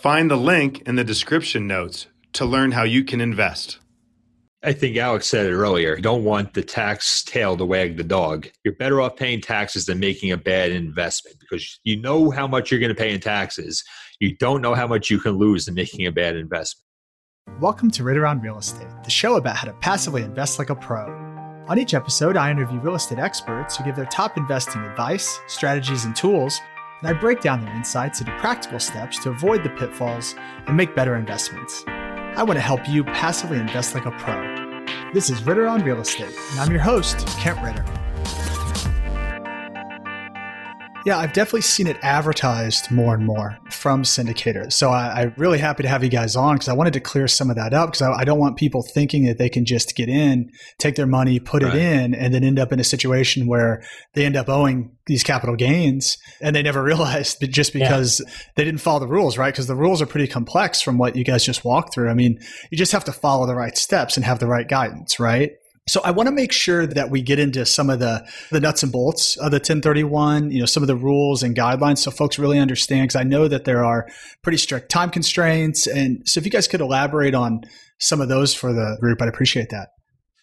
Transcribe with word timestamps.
Find 0.00 0.30
the 0.30 0.36
link 0.36 0.80
in 0.88 0.94
the 0.96 1.04
description 1.04 1.66
notes 1.66 2.06
to 2.32 2.46
learn 2.46 2.72
how 2.72 2.84
you 2.84 3.04
can 3.04 3.20
invest. 3.20 3.80
I 4.62 4.72
think 4.72 4.96
Alex 4.96 5.26
said 5.26 5.44
it 5.44 5.52
earlier. 5.52 5.94
You 5.94 6.00
don't 6.00 6.24
want 6.24 6.54
the 6.54 6.62
tax 6.62 7.22
tail 7.22 7.54
to 7.58 7.66
wag 7.66 7.98
the 7.98 8.02
dog. 8.02 8.48
You're 8.64 8.76
better 8.76 9.02
off 9.02 9.16
paying 9.16 9.42
taxes 9.42 9.84
than 9.84 10.00
making 10.00 10.32
a 10.32 10.38
bad 10.38 10.72
investment 10.72 11.36
because 11.38 11.78
you 11.84 12.00
know 12.00 12.30
how 12.30 12.46
much 12.46 12.70
you're 12.70 12.80
going 12.80 12.88
to 12.88 12.98
pay 12.98 13.12
in 13.12 13.20
taxes. 13.20 13.84
You 14.20 14.34
don't 14.38 14.62
know 14.62 14.72
how 14.74 14.86
much 14.86 15.10
you 15.10 15.18
can 15.18 15.32
lose 15.32 15.68
in 15.68 15.74
making 15.74 16.06
a 16.06 16.12
bad 16.12 16.34
investment. 16.34 16.86
Welcome 17.60 17.90
to 17.90 18.02
Ritter 18.02 18.24
on 18.24 18.40
Real 18.40 18.56
Estate, 18.56 18.88
the 19.04 19.10
show 19.10 19.36
about 19.36 19.56
how 19.56 19.66
to 19.66 19.74
passively 19.80 20.22
invest 20.22 20.58
like 20.58 20.70
a 20.70 20.76
pro. 20.76 21.14
On 21.68 21.78
each 21.78 21.92
episode, 21.92 22.38
I 22.38 22.50
interview 22.50 22.80
real 22.80 22.94
estate 22.94 23.18
experts 23.18 23.76
who 23.76 23.84
give 23.84 23.96
their 23.96 24.06
top 24.06 24.38
investing 24.38 24.80
advice, 24.80 25.38
strategies, 25.46 26.06
and 26.06 26.16
tools 26.16 26.58
and 27.00 27.08
I 27.08 27.18
break 27.18 27.40
down 27.40 27.64
their 27.64 27.74
insights 27.74 28.20
into 28.20 28.36
practical 28.38 28.78
steps 28.78 29.18
to 29.22 29.30
avoid 29.30 29.64
the 29.64 29.70
pitfalls 29.70 30.34
and 30.66 30.76
make 30.76 30.94
better 30.94 31.16
investments. 31.16 31.84
I 31.86 32.42
want 32.42 32.56
to 32.56 32.62
help 32.62 32.88
you 32.88 33.04
passively 33.04 33.58
invest 33.58 33.94
like 33.94 34.06
a 34.06 34.10
pro. 34.12 34.84
This 35.12 35.30
is 35.30 35.42
Ritter 35.44 35.66
on 35.66 35.82
Real 35.82 36.00
Estate, 36.00 36.34
and 36.52 36.60
I'm 36.60 36.70
your 36.70 36.80
host, 36.80 37.26
Kent 37.38 37.60
Ritter. 37.62 37.84
Yeah, 41.06 41.18
I've 41.18 41.32
definitely 41.32 41.62
seen 41.62 41.86
it 41.86 41.96
advertised 42.02 42.90
more 42.90 43.14
and 43.14 43.24
more 43.24 43.58
from 43.70 44.02
syndicators. 44.02 44.74
So 44.74 44.90
I, 44.90 45.22
am 45.22 45.34
really 45.38 45.58
happy 45.58 45.82
to 45.82 45.88
have 45.88 46.04
you 46.04 46.10
guys 46.10 46.36
on 46.36 46.56
because 46.56 46.68
I 46.68 46.74
wanted 46.74 46.92
to 46.94 47.00
clear 47.00 47.26
some 47.26 47.48
of 47.48 47.56
that 47.56 47.72
up 47.72 47.92
because 47.92 48.02
I, 48.02 48.12
I, 48.12 48.24
don't 48.24 48.38
want 48.38 48.58
people 48.58 48.82
thinking 48.82 49.24
that 49.24 49.38
they 49.38 49.48
can 49.48 49.64
just 49.64 49.96
get 49.96 50.08
in, 50.08 50.50
take 50.78 50.96
their 50.96 51.06
money, 51.06 51.40
put 51.40 51.62
right. 51.62 51.74
it 51.74 51.80
in, 51.80 52.14
and 52.14 52.34
then 52.34 52.44
end 52.44 52.58
up 52.58 52.72
in 52.72 52.80
a 52.80 52.84
situation 52.84 53.46
where 53.46 53.82
they 54.14 54.26
end 54.26 54.36
up 54.36 54.48
owing 54.48 54.94
these 55.06 55.22
capital 55.22 55.56
gains 55.56 56.18
and 56.40 56.54
they 56.54 56.62
never 56.62 56.82
realized 56.90 57.40
just 57.50 57.72
because 57.72 58.20
yeah. 58.24 58.32
they 58.56 58.64
didn't 58.64 58.80
follow 58.80 59.00
the 59.00 59.08
rules, 59.08 59.38
right? 59.38 59.54
Because 59.54 59.66
the 59.66 59.76
rules 59.76 60.02
are 60.02 60.06
pretty 60.06 60.26
complex 60.26 60.82
from 60.82 60.98
what 60.98 61.16
you 61.16 61.24
guys 61.24 61.44
just 61.44 61.64
walked 61.64 61.94
through. 61.94 62.10
I 62.10 62.14
mean, 62.14 62.38
you 62.70 62.76
just 62.76 62.92
have 62.92 63.04
to 63.04 63.12
follow 63.12 63.46
the 63.46 63.56
right 63.56 63.76
steps 63.76 64.16
and 64.16 64.26
have 64.26 64.38
the 64.38 64.46
right 64.46 64.68
guidance, 64.68 65.18
right? 65.18 65.52
So 65.88 66.00
I 66.04 66.10
want 66.10 66.28
to 66.28 66.34
make 66.34 66.52
sure 66.52 66.86
that 66.86 67.10
we 67.10 67.22
get 67.22 67.38
into 67.38 67.66
some 67.66 67.90
of 67.90 67.98
the, 67.98 68.24
the 68.50 68.60
nuts 68.60 68.82
and 68.82 68.92
bolts 68.92 69.36
of 69.36 69.50
the 69.50 69.56
1031, 69.56 70.50
you 70.50 70.60
know, 70.60 70.66
some 70.66 70.82
of 70.82 70.86
the 70.86 70.94
rules 70.94 71.42
and 71.42 71.56
guidelines 71.56 71.98
so 71.98 72.10
folks 72.10 72.38
really 72.38 72.58
understand 72.58 73.08
because 73.08 73.16
I 73.16 73.24
know 73.24 73.48
that 73.48 73.64
there 73.64 73.84
are 73.84 74.06
pretty 74.42 74.58
strict 74.58 74.90
time 74.90 75.10
constraints. 75.10 75.86
And 75.86 76.22
so 76.26 76.38
if 76.38 76.44
you 76.44 76.50
guys 76.52 76.68
could 76.68 76.80
elaborate 76.80 77.34
on 77.34 77.62
some 77.98 78.20
of 78.20 78.28
those 78.28 78.54
for 78.54 78.72
the 78.72 78.98
group, 79.00 79.20
I'd 79.20 79.28
appreciate 79.28 79.70
that. 79.70 79.88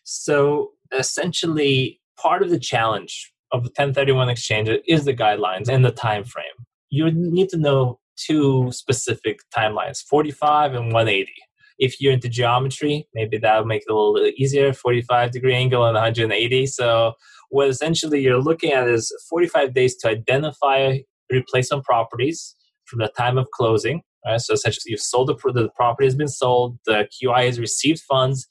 So 0.04 0.72
essentially 0.98 2.02
part 2.20 2.42
of 2.42 2.50
the 2.50 2.60
challenge 2.60 3.32
of 3.52 3.64
the 3.64 3.70
1031 3.70 4.30
exchange 4.30 4.70
is 4.88 5.06
the 5.06 5.14
guidelines 5.14 5.70
and 5.70 5.86
the 5.86 5.92
time 5.92 6.24
frame. 6.24 6.46
You 6.90 7.10
need 7.12 7.50
to 7.50 7.58
know 7.58 8.00
two 8.18 8.72
specific 8.72 9.40
timelines, 9.56 10.04
45 10.04 10.74
and 10.74 10.86
180 10.88 11.32
if 11.80 12.02
you're 12.02 12.14
into 12.14 12.30
geometry, 12.30 13.08
maybe 13.14 13.38
that'll 13.38 13.66
make 13.66 13.84
it 13.88 13.92
a 13.92 13.96
little 13.96 14.16
bit 14.16 14.36
easier 14.38 14.74
45 14.74 15.32
degree 15.32 15.54
angle 15.54 15.86
and 15.86 15.96
180. 15.96 16.66
So, 16.68 17.14
what 17.50 17.70
essentially 17.70 18.22
you're 18.22 18.42
looking 18.42 18.72
at 18.72 18.88
is 18.88 19.14
45 19.30 19.74
days 19.74 19.96
to 19.98 20.10
identify 20.10 21.00
replacement 21.32 21.86
properties 21.86 22.56
from 22.86 23.00
the 23.00 23.10
time 23.10 23.38
of 23.38 23.50
closing. 23.52 24.02
Right? 24.26 24.42
So, 24.42 24.54
essentially, 24.54 24.92
you've 24.92 25.00
sold 25.00 25.30
the, 25.30 25.52
the 25.54 25.70
property 25.76 26.08
has 26.08 26.16
been 26.16 26.28
sold, 26.28 26.78
the 26.86 27.08
QI 27.22 27.46
has 27.46 27.60
received 27.60 28.02
funds, 28.02 28.48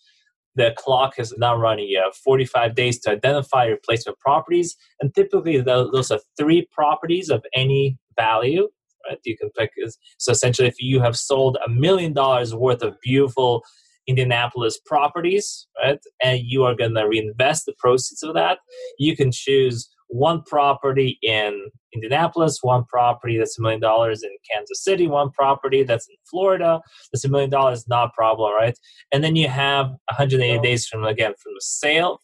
the 0.55 0.73
clock 0.77 1.19
is 1.19 1.35
now 1.37 1.57
running. 1.57 1.87
You 1.89 2.01
have 2.03 2.15
45 2.15 2.75
days 2.75 2.99
to 3.01 3.11
identify 3.11 3.67
replacement 3.67 4.19
properties, 4.19 4.77
and 5.01 5.15
typically 5.15 5.61
those 5.61 6.11
are 6.11 6.21
three 6.39 6.67
properties 6.73 7.29
of 7.29 7.45
any 7.55 7.99
value 8.19 8.69
right? 9.09 9.19
You 9.25 9.37
can 9.37 9.51
pick 9.51 9.71
so 10.19 10.33
essentially 10.33 10.69
if 10.69 10.81
you 10.81 11.01
have 11.01 11.17
sold 11.17 11.59
a 11.67 11.71
million 11.71 12.13
dollars 12.13 12.55
worth 12.55 12.83
of 12.83 12.97
beautiful 13.03 13.63
Indianapolis 14.07 14.79
properties, 14.87 15.67
right, 15.83 15.99
and 16.23 16.41
you 16.45 16.63
are 16.65 16.75
going 16.75 16.95
to 16.95 17.09
reinvest 17.09 17.67
the 17.67 17.75
proceeds 17.79 18.23
of 18.23 18.35
that, 18.35 18.59
you 18.99 19.17
can 19.17 19.33
choose 19.33 19.89
one 20.09 20.43
property 20.43 21.19
in 21.23 21.69
Indianapolis, 21.93 22.59
one 22.63 22.85
property 22.85 23.39
that's 23.39 23.59
a 23.59 23.63
million 23.63 23.81
dollars 23.81 24.23
in 24.23 24.31
Kansas 24.51 24.85
City, 24.85 25.09
one 25.09 25.31
property 25.31 25.83
that's 25.83 26.09
in 26.09 26.15
Florida 26.31 26.81
that's 27.13 27.25
a 27.25 27.29
million 27.29 27.51
dollars, 27.51 27.89
not 27.89 28.09
a 28.09 28.13
problem, 28.17 28.53
right? 28.55 28.79
And 29.13 29.25
then 29.25 29.35
you 29.35 29.49
have 29.49 29.87
180 30.11 30.61
days 30.61 30.87
from 30.87 31.05
again 31.05 31.33
from 31.43 31.55
the 31.55 31.61
sale 31.61 32.21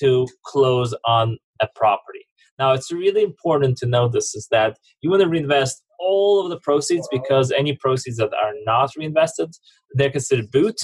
to 0.00 0.26
close 0.44 0.94
on 1.06 1.38
a 1.60 1.68
property. 1.74 2.26
Now, 2.58 2.72
it's 2.72 2.92
really 2.92 3.22
important 3.22 3.78
to 3.78 3.86
know 3.86 4.08
this 4.08 4.34
is 4.34 4.48
that 4.50 4.76
you 5.00 5.10
want 5.10 5.22
to 5.22 5.28
reinvest 5.28 5.82
all 6.00 6.42
of 6.42 6.50
the 6.50 6.58
proceeds 6.60 7.08
because 7.10 7.52
any 7.56 7.76
proceeds 7.76 8.16
that 8.16 8.32
are 8.32 8.52
not 8.64 8.90
reinvested, 8.96 9.50
they're 9.94 10.10
considered 10.10 10.50
boot. 10.50 10.80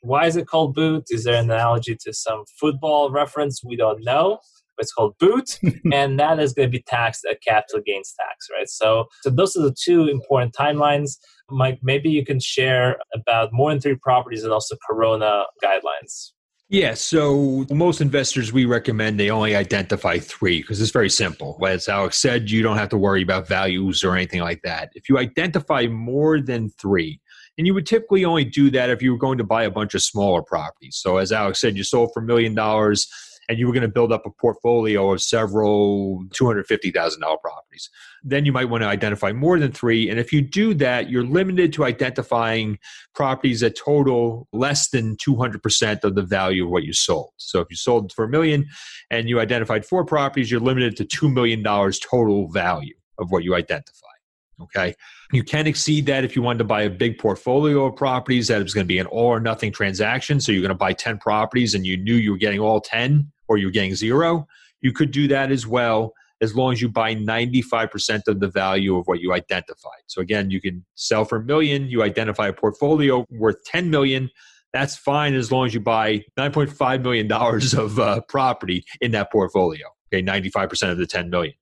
Why 0.00 0.26
is 0.26 0.36
it 0.36 0.46
called 0.46 0.74
boot? 0.74 1.04
Is 1.10 1.24
there 1.24 1.34
an 1.34 1.50
analogy 1.50 1.96
to 2.04 2.12
some 2.12 2.44
football 2.60 3.10
reference? 3.10 3.62
We 3.64 3.76
don't 3.76 4.04
know. 4.04 4.38
It's 4.78 4.92
called 4.92 5.14
boot, 5.18 5.58
and 5.92 6.20
that 6.20 6.38
is 6.38 6.52
going 6.52 6.68
to 6.68 6.70
be 6.70 6.84
taxed 6.86 7.26
at 7.30 7.42
capital 7.42 7.80
gains 7.84 8.14
tax, 8.20 8.46
right? 8.52 8.68
So, 8.68 9.06
so 9.22 9.30
those 9.30 9.56
are 9.56 9.62
the 9.62 9.74
two 9.74 10.06
important 10.06 10.54
timelines. 10.54 11.12
Mike, 11.50 11.78
maybe 11.82 12.10
you 12.10 12.24
can 12.26 12.40
share 12.40 12.96
about 13.14 13.50
more 13.52 13.70
than 13.70 13.80
three 13.80 13.96
properties 13.96 14.44
and 14.44 14.52
also 14.52 14.76
Corona 14.88 15.44
guidelines. 15.64 16.32
Yeah, 16.68 16.94
so 16.94 17.64
most 17.70 18.00
investors 18.00 18.52
we 18.52 18.64
recommend 18.64 19.20
they 19.20 19.30
only 19.30 19.54
identify 19.54 20.18
three 20.18 20.62
because 20.62 20.80
it's 20.80 20.90
very 20.90 21.08
simple. 21.08 21.64
As 21.64 21.88
Alex 21.88 22.18
said, 22.18 22.50
you 22.50 22.60
don't 22.60 22.76
have 22.76 22.88
to 22.88 22.98
worry 22.98 23.22
about 23.22 23.46
values 23.46 24.02
or 24.02 24.16
anything 24.16 24.40
like 24.40 24.62
that. 24.62 24.90
If 24.96 25.08
you 25.08 25.16
identify 25.16 25.86
more 25.86 26.40
than 26.40 26.70
three, 26.70 27.20
and 27.56 27.66
you 27.66 27.74
would 27.74 27.86
typically 27.86 28.24
only 28.24 28.44
do 28.44 28.68
that 28.70 28.90
if 28.90 29.00
you 29.00 29.12
were 29.12 29.18
going 29.18 29.38
to 29.38 29.44
buy 29.44 29.62
a 29.62 29.70
bunch 29.70 29.94
of 29.94 30.02
smaller 30.02 30.42
properties. 30.42 30.96
So 30.96 31.18
as 31.18 31.32
Alex 31.32 31.60
said, 31.60 31.76
you 31.76 31.84
sold 31.84 32.10
for 32.12 32.20
a 32.20 32.26
million 32.26 32.52
dollars 32.52 33.06
and 33.48 33.58
you 33.58 33.66
were 33.66 33.72
going 33.72 33.82
to 33.82 33.88
build 33.88 34.12
up 34.12 34.26
a 34.26 34.30
portfolio 34.30 35.12
of 35.12 35.22
several 35.22 36.24
$250,000 36.28 37.40
properties. 37.40 37.90
Then 38.22 38.44
you 38.44 38.52
might 38.52 38.66
want 38.66 38.82
to 38.82 38.88
identify 38.88 39.32
more 39.32 39.58
than 39.58 39.72
three. 39.72 40.10
And 40.10 40.18
if 40.18 40.32
you 40.32 40.42
do 40.42 40.74
that, 40.74 41.10
you're 41.10 41.24
limited 41.24 41.72
to 41.74 41.84
identifying 41.84 42.78
properties 43.14 43.60
that 43.60 43.76
total 43.76 44.48
less 44.52 44.88
than 44.88 45.16
200% 45.16 46.04
of 46.04 46.14
the 46.14 46.22
value 46.22 46.64
of 46.64 46.70
what 46.70 46.84
you 46.84 46.92
sold. 46.92 47.30
So 47.36 47.60
if 47.60 47.68
you 47.70 47.76
sold 47.76 48.12
for 48.12 48.24
a 48.24 48.28
million 48.28 48.66
and 49.10 49.28
you 49.28 49.40
identified 49.40 49.86
four 49.86 50.04
properties, 50.04 50.50
you're 50.50 50.60
limited 50.60 50.96
to 50.96 51.04
$2 51.04 51.32
million 51.32 51.62
total 51.62 52.48
value 52.50 52.94
of 53.18 53.30
what 53.30 53.44
you 53.44 53.54
identified. 53.54 54.15
Okay. 54.62 54.94
You 55.32 55.42
can 55.42 55.66
exceed 55.66 56.06
that 56.06 56.24
if 56.24 56.34
you 56.34 56.42
wanted 56.42 56.58
to 56.58 56.64
buy 56.64 56.82
a 56.82 56.90
big 56.90 57.18
portfolio 57.18 57.86
of 57.86 57.96
properties 57.96 58.48
that 58.48 58.62
was 58.62 58.72
going 58.72 58.84
to 58.84 58.88
be 58.88 58.98
an 58.98 59.06
all 59.06 59.26
or 59.26 59.40
nothing 59.40 59.70
transaction. 59.70 60.40
So 60.40 60.52
you're 60.52 60.62
going 60.62 60.70
to 60.70 60.74
buy 60.74 60.94
10 60.94 61.18
properties 61.18 61.74
and 61.74 61.86
you 61.86 61.96
knew 61.96 62.14
you 62.14 62.32
were 62.32 62.38
getting 62.38 62.60
all 62.60 62.80
10 62.80 63.30
or 63.48 63.58
you're 63.58 63.70
getting 63.70 63.94
zero. 63.94 64.46
You 64.80 64.92
could 64.92 65.10
do 65.10 65.28
that 65.28 65.50
as 65.50 65.66
well 65.66 66.14
as 66.40 66.54
long 66.54 66.72
as 66.72 66.82
you 66.82 66.88
buy 66.88 67.14
95% 67.14 68.28
of 68.28 68.40
the 68.40 68.48
value 68.48 68.96
of 68.96 69.06
what 69.06 69.20
you 69.20 69.32
identified. 69.32 70.02
So 70.06 70.20
again, 70.20 70.50
you 70.50 70.60
can 70.60 70.84
sell 70.94 71.24
for 71.24 71.36
a 71.36 71.42
million, 71.42 71.88
you 71.88 72.02
identify 72.02 72.48
a 72.48 72.52
portfolio 72.52 73.24
worth 73.30 73.62
10 73.64 73.90
million. 73.90 74.30
That's 74.72 74.96
fine 74.96 75.34
as 75.34 75.50
long 75.50 75.66
as 75.66 75.74
you 75.74 75.80
buy 75.80 76.24
9.5 76.38 77.02
million 77.02 77.26
dollars 77.28 77.72
of 77.74 77.98
uh, 77.98 78.20
property 78.28 78.84
in 79.00 79.12
that 79.12 79.32
portfolio. 79.32 79.86
Okay, 80.12 80.22
95% 80.22 80.92
of 80.92 80.98
the 80.98 81.06
10 81.06 81.30
million. 81.30 81.54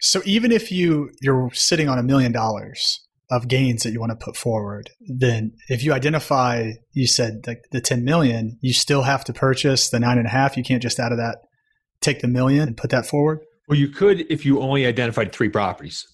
So 0.00 0.22
even 0.24 0.52
if 0.52 0.72
you 0.72 1.10
you're 1.20 1.50
sitting 1.52 1.88
on 1.88 1.98
a 1.98 2.02
million 2.02 2.32
dollars 2.32 3.06
of 3.30 3.46
gains 3.46 3.84
that 3.84 3.92
you 3.92 4.00
want 4.00 4.10
to 4.10 4.24
put 4.24 4.36
forward, 4.36 4.90
then 5.00 5.52
if 5.68 5.84
you 5.84 5.92
identify, 5.92 6.72
you 6.92 7.06
said 7.06 7.44
like 7.46 7.62
the 7.70 7.80
10 7.80 8.04
million, 8.04 8.58
you 8.60 8.72
still 8.72 9.02
have 9.02 9.24
to 9.24 9.32
purchase 9.32 9.90
the 9.90 10.00
nine 10.00 10.18
and 10.18 10.26
a 10.26 10.30
half. 10.30 10.56
You 10.56 10.64
can't 10.64 10.82
just 10.82 10.98
out 10.98 11.12
of 11.12 11.18
that 11.18 11.38
take 12.00 12.20
the 12.20 12.28
million 12.28 12.68
and 12.68 12.76
put 12.76 12.90
that 12.90 13.06
forward. 13.06 13.40
Well, 13.68 13.78
you 13.78 13.88
could 13.88 14.26
if 14.30 14.44
you 14.44 14.60
only 14.60 14.86
identified 14.86 15.32
three 15.32 15.48
properties, 15.48 16.04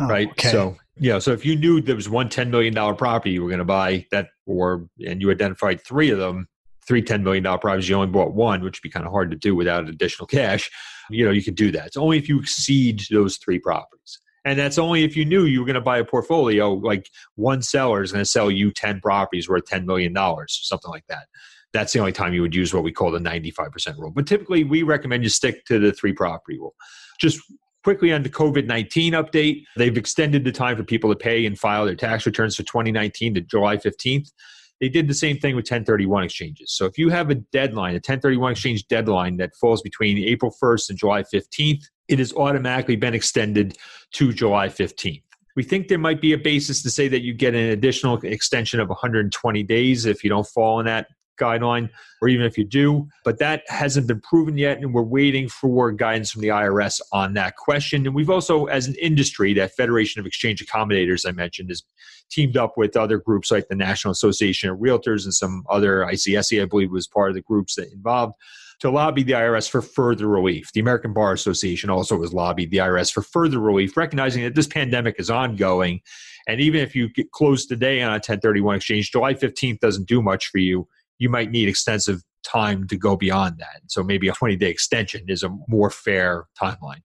oh, 0.00 0.08
right? 0.08 0.30
Okay. 0.30 0.50
So 0.50 0.76
yeah, 1.00 1.20
so 1.20 1.32
if 1.32 1.44
you 1.44 1.54
knew 1.54 1.80
there 1.80 1.94
was 1.94 2.08
one 2.08 2.28
$10 2.28 2.50
million 2.50 2.74
property 2.96 3.30
you 3.30 3.42
were 3.42 3.48
going 3.48 3.58
to 3.58 3.64
buy 3.64 4.06
that, 4.10 4.28
or 4.46 4.88
and 5.06 5.20
you 5.22 5.30
identified 5.30 5.80
three 5.80 6.10
of 6.10 6.18
them, 6.18 6.48
three 6.86 7.02
$10 7.02 7.22
million 7.22 7.44
properties, 7.44 7.88
you 7.88 7.94
only 7.94 8.08
bought 8.08 8.34
one, 8.34 8.62
which 8.62 8.78
would 8.78 8.82
be 8.82 8.90
kind 8.90 9.06
of 9.06 9.12
hard 9.12 9.30
to 9.30 9.36
do 9.36 9.54
without 9.54 9.88
additional 9.88 10.26
cash. 10.26 10.70
You 11.10 11.24
know, 11.24 11.30
you 11.30 11.42
could 11.42 11.54
do 11.54 11.70
that. 11.72 11.86
It's 11.86 11.96
only 11.96 12.18
if 12.18 12.28
you 12.28 12.38
exceed 12.40 13.04
those 13.10 13.36
three 13.36 13.58
properties. 13.58 14.20
And 14.44 14.58
that's 14.58 14.78
only 14.78 15.04
if 15.04 15.16
you 15.16 15.24
knew 15.24 15.44
you 15.44 15.60
were 15.60 15.66
going 15.66 15.74
to 15.74 15.80
buy 15.80 15.98
a 15.98 16.04
portfolio, 16.04 16.72
like 16.72 17.10
one 17.34 17.60
seller 17.60 18.02
is 18.02 18.12
going 18.12 18.24
to 18.24 18.30
sell 18.30 18.50
you 18.50 18.70
10 18.70 19.00
properties 19.00 19.48
worth 19.48 19.64
$10 19.66 19.84
million, 19.84 20.14
something 20.48 20.90
like 20.90 21.04
that. 21.08 21.26
That's 21.72 21.92
the 21.92 21.98
only 21.98 22.12
time 22.12 22.32
you 22.32 22.40
would 22.40 22.54
use 22.54 22.72
what 22.72 22.82
we 22.82 22.92
call 22.92 23.10
the 23.10 23.18
95% 23.18 23.98
rule. 23.98 24.10
But 24.10 24.26
typically, 24.26 24.64
we 24.64 24.82
recommend 24.82 25.22
you 25.22 25.28
stick 25.28 25.66
to 25.66 25.78
the 25.78 25.92
three 25.92 26.14
property 26.14 26.58
rule. 26.58 26.74
Just 27.20 27.40
quickly 27.84 28.12
on 28.12 28.22
the 28.22 28.30
COVID 28.30 28.66
19 28.66 29.12
update, 29.12 29.64
they've 29.76 29.96
extended 29.96 30.44
the 30.44 30.52
time 30.52 30.76
for 30.76 30.82
people 30.82 31.10
to 31.10 31.16
pay 31.16 31.44
and 31.44 31.58
file 31.58 31.84
their 31.84 31.94
tax 31.94 32.24
returns 32.24 32.56
for 32.56 32.62
2019 32.62 33.34
to 33.34 33.40
July 33.42 33.76
15th. 33.76 34.30
They 34.80 34.88
did 34.88 35.08
the 35.08 35.14
same 35.14 35.38
thing 35.38 35.56
with 35.56 35.64
1031 35.64 36.24
exchanges. 36.24 36.72
So 36.72 36.84
if 36.86 36.98
you 36.98 37.08
have 37.08 37.30
a 37.30 37.34
deadline, 37.36 37.92
a 37.92 37.96
1031 37.96 38.52
exchange 38.52 38.86
deadline 38.86 39.36
that 39.38 39.56
falls 39.56 39.82
between 39.82 40.18
April 40.18 40.54
1st 40.62 40.90
and 40.90 40.98
July 40.98 41.22
15th, 41.22 41.82
it 42.08 42.18
has 42.18 42.32
automatically 42.34 42.96
been 42.96 43.14
extended 43.14 43.76
to 44.12 44.32
July 44.32 44.68
15th. 44.68 45.22
We 45.56 45.64
think 45.64 45.88
there 45.88 45.98
might 45.98 46.20
be 46.20 46.32
a 46.32 46.38
basis 46.38 46.82
to 46.84 46.90
say 46.90 47.08
that 47.08 47.22
you 47.22 47.34
get 47.34 47.54
an 47.54 47.70
additional 47.70 48.16
extension 48.18 48.78
of 48.78 48.88
120 48.88 49.62
days 49.64 50.06
if 50.06 50.22
you 50.22 50.30
don't 50.30 50.46
fall 50.46 50.78
in 50.78 50.86
that 50.86 51.08
guideline, 51.38 51.88
or 52.20 52.28
even 52.28 52.44
if 52.46 52.58
you 52.58 52.64
do. 52.64 53.08
But 53.24 53.38
that 53.38 53.62
hasn't 53.68 54.06
been 54.06 54.20
proven 54.20 54.58
yet, 54.58 54.78
and 54.78 54.92
we're 54.92 55.02
waiting 55.02 55.48
for 55.48 55.90
guidance 55.92 56.30
from 56.30 56.42
the 56.42 56.48
IRS 56.48 57.00
on 57.12 57.34
that 57.34 57.56
question. 57.56 58.06
And 58.06 58.14
we've 58.14 58.30
also, 58.30 58.66
as 58.66 58.86
an 58.86 58.94
industry, 59.00 59.54
that 59.54 59.72
Federation 59.74 60.20
of 60.20 60.26
Exchange 60.26 60.64
Accommodators 60.64 61.28
I 61.28 61.32
mentioned 61.32 61.70
has 61.70 61.82
teamed 62.30 62.56
up 62.56 62.76
with 62.76 62.96
other 62.96 63.18
groups 63.18 63.50
like 63.50 63.68
the 63.68 63.74
National 63.74 64.12
Association 64.12 64.70
of 64.70 64.78
Realtors 64.78 65.24
and 65.24 65.34
some 65.34 65.64
other 65.68 66.00
ICSC, 66.00 66.62
I 66.62 66.64
believe, 66.66 66.90
was 66.90 67.06
part 67.06 67.30
of 67.30 67.34
the 67.34 67.42
groups 67.42 67.74
that 67.76 67.92
involved 67.92 68.34
to 68.80 68.90
lobby 68.90 69.24
the 69.24 69.32
IRS 69.32 69.68
for 69.68 69.82
further 69.82 70.28
relief. 70.28 70.72
The 70.72 70.80
American 70.80 71.12
Bar 71.12 71.32
Association 71.32 71.90
also 71.90 72.20
has 72.20 72.32
lobbied 72.32 72.70
the 72.70 72.76
IRS 72.76 73.12
for 73.12 73.22
further 73.22 73.58
relief, 73.58 73.96
recognizing 73.96 74.44
that 74.44 74.54
this 74.54 74.68
pandemic 74.68 75.16
is 75.18 75.30
ongoing. 75.30 76.00
And 76.46 76.60
even 76.60 76.80
if 76.80 76.94
you 76.94 77.08
get 77.08 77.32
closed 77.32 77.68
today 77.68 78.00
on 78.02 78.10
a 78.10 78.14
1031 78.14 78.76
exchange, 78.76 79.10
July 79.10 79.34
15th 79.34 79.80
doesn't 79.80 80.06
do 80.06 80.22
much 80.22 80.46
for 80.46 80.58
you 80.58 80.88
you 81.18 81.28
might 81.28 81.50
need 81.50 81.68
extensive 81.68 82.22
time 82.42 82.86
to 82.86 82.96
go 82.96 83.16
beyond 83.16 83.58
that. 83.58 83.82
So 83.88 84.02
maybe 84.02 84.28
a 84.28 84.32
20 84.32 84.56
day 84.56 84.70
extension 84.70 85.24
is 85.28 85.42
a 85.42 85.50
more 85.66 85.90
fair 85.90 86.46
timeline. 86.60 87.02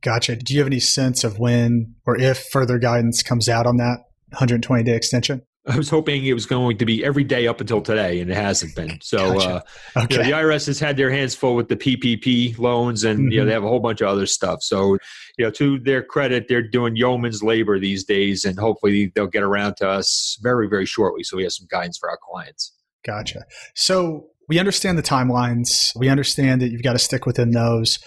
Gotcha. 0.00 0.36
Do 0.36 0.54
you 0.54 0.60
have 0.60 0.68
any 0.68 0.80
sense 0.80 1.24
of 1.24 1.38
when 1.38 1.94
or 2.06 2.16
if 2.16 2.44
further 2.52 2.78
guidance 2.78 3.22
comes 3.22 3.48
out 3.48 3.66
on 3.66 3.76
that 3.78 4.04
120 4.30 4.82
day 4.82 4.96
extension? 4.96 5.42
I 5.68 5.76
was 5.76 5.90
hoping 5.90 6.24
it 6.24 6.32
was 6.32 6.46
going 6.46 6.78
to 6.78 6.86
be 6.86 7.04
every 7.04 7.24
day 7.24 7.48
up 7.48 7.60
until 7.60 7.80
today, 7.80 8.20
and 8.20 8.30
it 8.30 8.36
hasn't 8.36 8.76
been. 8.76 9.00
So, 9.02 9.34
gotcha. 9.34 9.64
uh, 9.96 10.02
okay. 10.04 10.14
you 10.14 10.18
know, 10.18 10.24
the 10.24 10.46
IRS 10.46 10.66
has 10.66 10.78
had 10.78 10.96
their 10.96 11.10
hands 11.10 11.34
full 11.34 11.56
with 11.56 11.68
the 11.68 11.76
PPP 11.76 12.56
loans, 12.58 13.02
and 13.02 13.18
mm-hmm. 13.18 13.28
you 13.30 13.36
know 13.38 13.42
mm-hmm. 13.42 13.48
they 13.48 13.52
have 13.52 13.64
a 13.64 13.68
whole 13.68 13.80
bunch 13.80 14.00
of 14.00 14.06
other 14.06 14.26
stuff. 14.26 14.62
So, 14.62 14.96
you 15.38 15.44
know, 15.44 15.50
to 15.52 15.80
their 15.80 16.04
credit, 16.04 16.46
they're 16.48 16.62
doing 16.62 16.94
yeoman's 16.94 17.42
labor 17.42 17.80
these 17.80 18.04
days, 18.04 18.44
and 18.44 18.58
hopefully 18.58 19.10
they'll 19.14 19.26
get 19.26 19.42
around 19.42 19.76
to 19.78 19.88
us 19.88 20.38
very, 20.40 20.68
very 20.68 20.86
shortly, 20.86 21.24
so 21.24 21.36
we 21.36 21.42
have 21.42 21.52
some 21.52 21.66
guidance 21.68 21.98
for 21.98 22.08
our 22.08 22.18
clients. 22.22 22.72
Gotcha. 23.04 23.44
So 23.74 24.28
we 24.48 24.60
understand 24.60 24.98
the 24.98 25.02
timelines. 25.02 25.96
We 25.96 26.08
understand 26.08 26.60
that 26.62 26.70
you've 26.70 26.82
got 26.82 26.92
to 26.92 26.98
stick 26.98 27.26
within 27.26 27.50
those. 27.50 27.98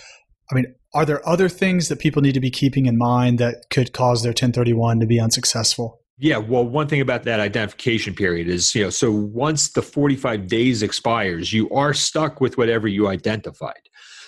I 0.51 0.55
mean, 0.55 0.73
are 0.93 1.05
there 1.05 1.27
other 1.27 1.49
things 1.49 1.89
that 1.89 1.99
people 1.99 2.21
need 2.21 2.33
to 2.33 2.39
be 2.39 2.49
keeping 2.49 2.85
in 2.85 2.97
mind 2.97 3.37
that 3.39 3.65
could 3.69 3.93
cause 3.93 4.23
their 4.23 4.31
1031 4.31 4.99
to 5.01 5.05
be 5.05 5.19
unsuccessful? 5.19 6.01
Yeah, 6.21 6.37
well, 6.37 6.65
one 6.65 6.89
thing 6.89 6.99
about 6.99 7.23
that 7.23 7.39
identification 7.39 8.13
period 8.13 8.49
is, 8.49 8.75
you 8.75 8.83
know, 8.83 8.89
so 8.89 9.09
once 9.09 9.69
the 9.69 9.81
45 9.81 10.47
days 10.47 10.83
expires, 10.83 11.53
you 11.53 11.69
are 11.69 11.93
stuck 11.93 12.41
with 12.41 12.57
whatever 12.57 12.89
you 12.89 13.07
identified. 13.07 13.79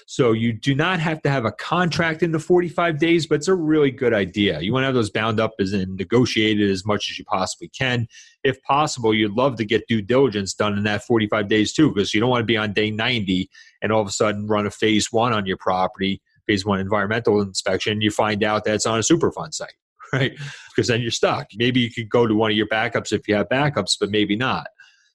So 0.08 0.32
you 0.32 0.54
do 0.54 0.74
not 0.74 1.02
have 1.02 1.22
to 1.24 1.30
have 1.30 1.44
a 1.44 1.52
contract 1.52 2.24
in 2.24 2.32
the 2.32 2.40
45 2.40 2.98
days, 2.98 3.28
but 3.28 3.36
it's 3.36 3.50
a 3.50 3.56
really 3.56 3.92
good 3.92 4.14
idea. 4.14 4.62
You 4.62 4.72
want 4.72 4.84
to 4.84 4.86
have 4.86 4.96
those 4.96 5.10
bound 5.10 5.42
up 5.42 5.52
as 5.60 5.74
and 5.74 5.98
negotiated 5.98 6.70
as 6.70 6.86
much 6.86 7.12
as 7.12 7.20
you 7.20 7.26
possibly 7.26 7.68
can. 7.68 8.08
If 8.46 8.62
possible, 8.64 9.14
you'd 9.14 9.34
love 9.34 9.58
to 9.58 9.66
get 9.66 9.88
due 9.88 10.02
diligence 10.02 10.54
done 10.54 10.78
in 10.78 10.84
that 10.86 11.04
45 11.04 11.50
days 11.50 11.74
too, 11.74 11.94
because 11.94 12.14
you 12.14 12.22
don't 12.22 12.30
want 12.30 12.42
to 12.42 12.46
be 12.46 12.58
on 12.58 12.72
day 12.72 12.90
90 12.90 13.50
and 13.82 13.92
all 13.92 14.02
of 14.02 14.08
a 14.08 14.12
sudden 14.12 14.48
run 14.48 14.66
a 14.66 14.72
phase 14.72 15.12
one 15.12 15.34
on 15.34 15.46
your 15.46 15.58
property, 15.58 16.22
phase 16.48 16.66
one 16.66 16.80
environmental 16.80 17.42
inspection. 17.42 18.00
You 18.00 18.12
find 18.12 18.44
out 18.44 18.64
that 18.64 18.76
it's 18.76 18.86
on 18.86 18.98
a 18.98 19.02
Superfund 19.02 19.54
site, 19.54 19.74
right? 20.14 20.34
Because 20.76 20.88
then 20.88 21.02
you're 21.02 21.12
stuck. 21.12 21.48
Maybe 21.56 21.80
you 21.80 21.92
could 21.92 22.10
go 22.10 22.28
to 22.28 22.36
one 22.36 22.52
of 22.52 22.58
your 22.58 22.68
backups 22.68 23.12
if 23.12 23.28
you 23.28 23.36
have 23.36 23.50
backups, 23.50 23.98
but 24.00 24.10
maybe 24.10 24.36
not. 24.36 24.68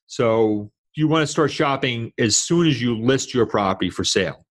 So 0.07 0.71
you 0.95 1.07
want 1.07 1.23
to 1.23 1.27
start 1.27 1.51
shopping 1.51 2.11
as 2.17 2.37
soon 2.37 2.67
as 2.67 2.81
you 2.81 2.97
list 2.97 3.33
your 3.33 3.45
property 3.45 3.89
for 3.89 4.03
sale. 4.03 4.45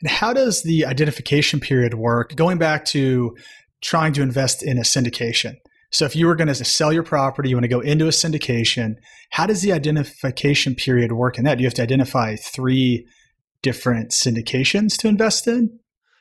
And 0.00 0.10
how 0.10 0.32
does 0.32 0.62
the 0.62 0.84
identification 0.84 1.60
period 1.60 1.94
work? 1.94 2.34
Going 2.34 2.58
back 2.58 2.84
to 2.86 3.36
trying 3.82 4.12
to 4.14 4.22
invest 4.22 4.62
in 4.62 4.78
a 4.78 4.82
syndication. 4.82 5.56
So 5.90 6.06
if 6.06 6.16
you 6.16 6.26
were 6.26 6.34
going 6.34 6.48
to 6.48 6.54
sell 6.54 6.92
your 6.92 7.02
property, 7.02 7.50
you 7.50 7.56
want 7.56 7.64
to 7.64 7.68
go 7.68 7.80
into 7.80 8.06
a 8.06 8.10
syndication, 8.10 8.94
how 9.30 9.46
does 9.46 9.60
the 9.60 9.72
identification 9.72 10.74
period 10.74 11.12
work 11.12 11.38
in 11.38 11.44
that? 11.44 11.56
Do 11.56 11.62
you 11.62 11.66
have 11.66 11.74
to 11.74 11.82
identify 11.82 12.36
three 12.36 13.06
different 13.60 14.10
syndications 14.10 14.96
to 14.98 15.08
invest 15.08 15.46
in? 15.46 15.78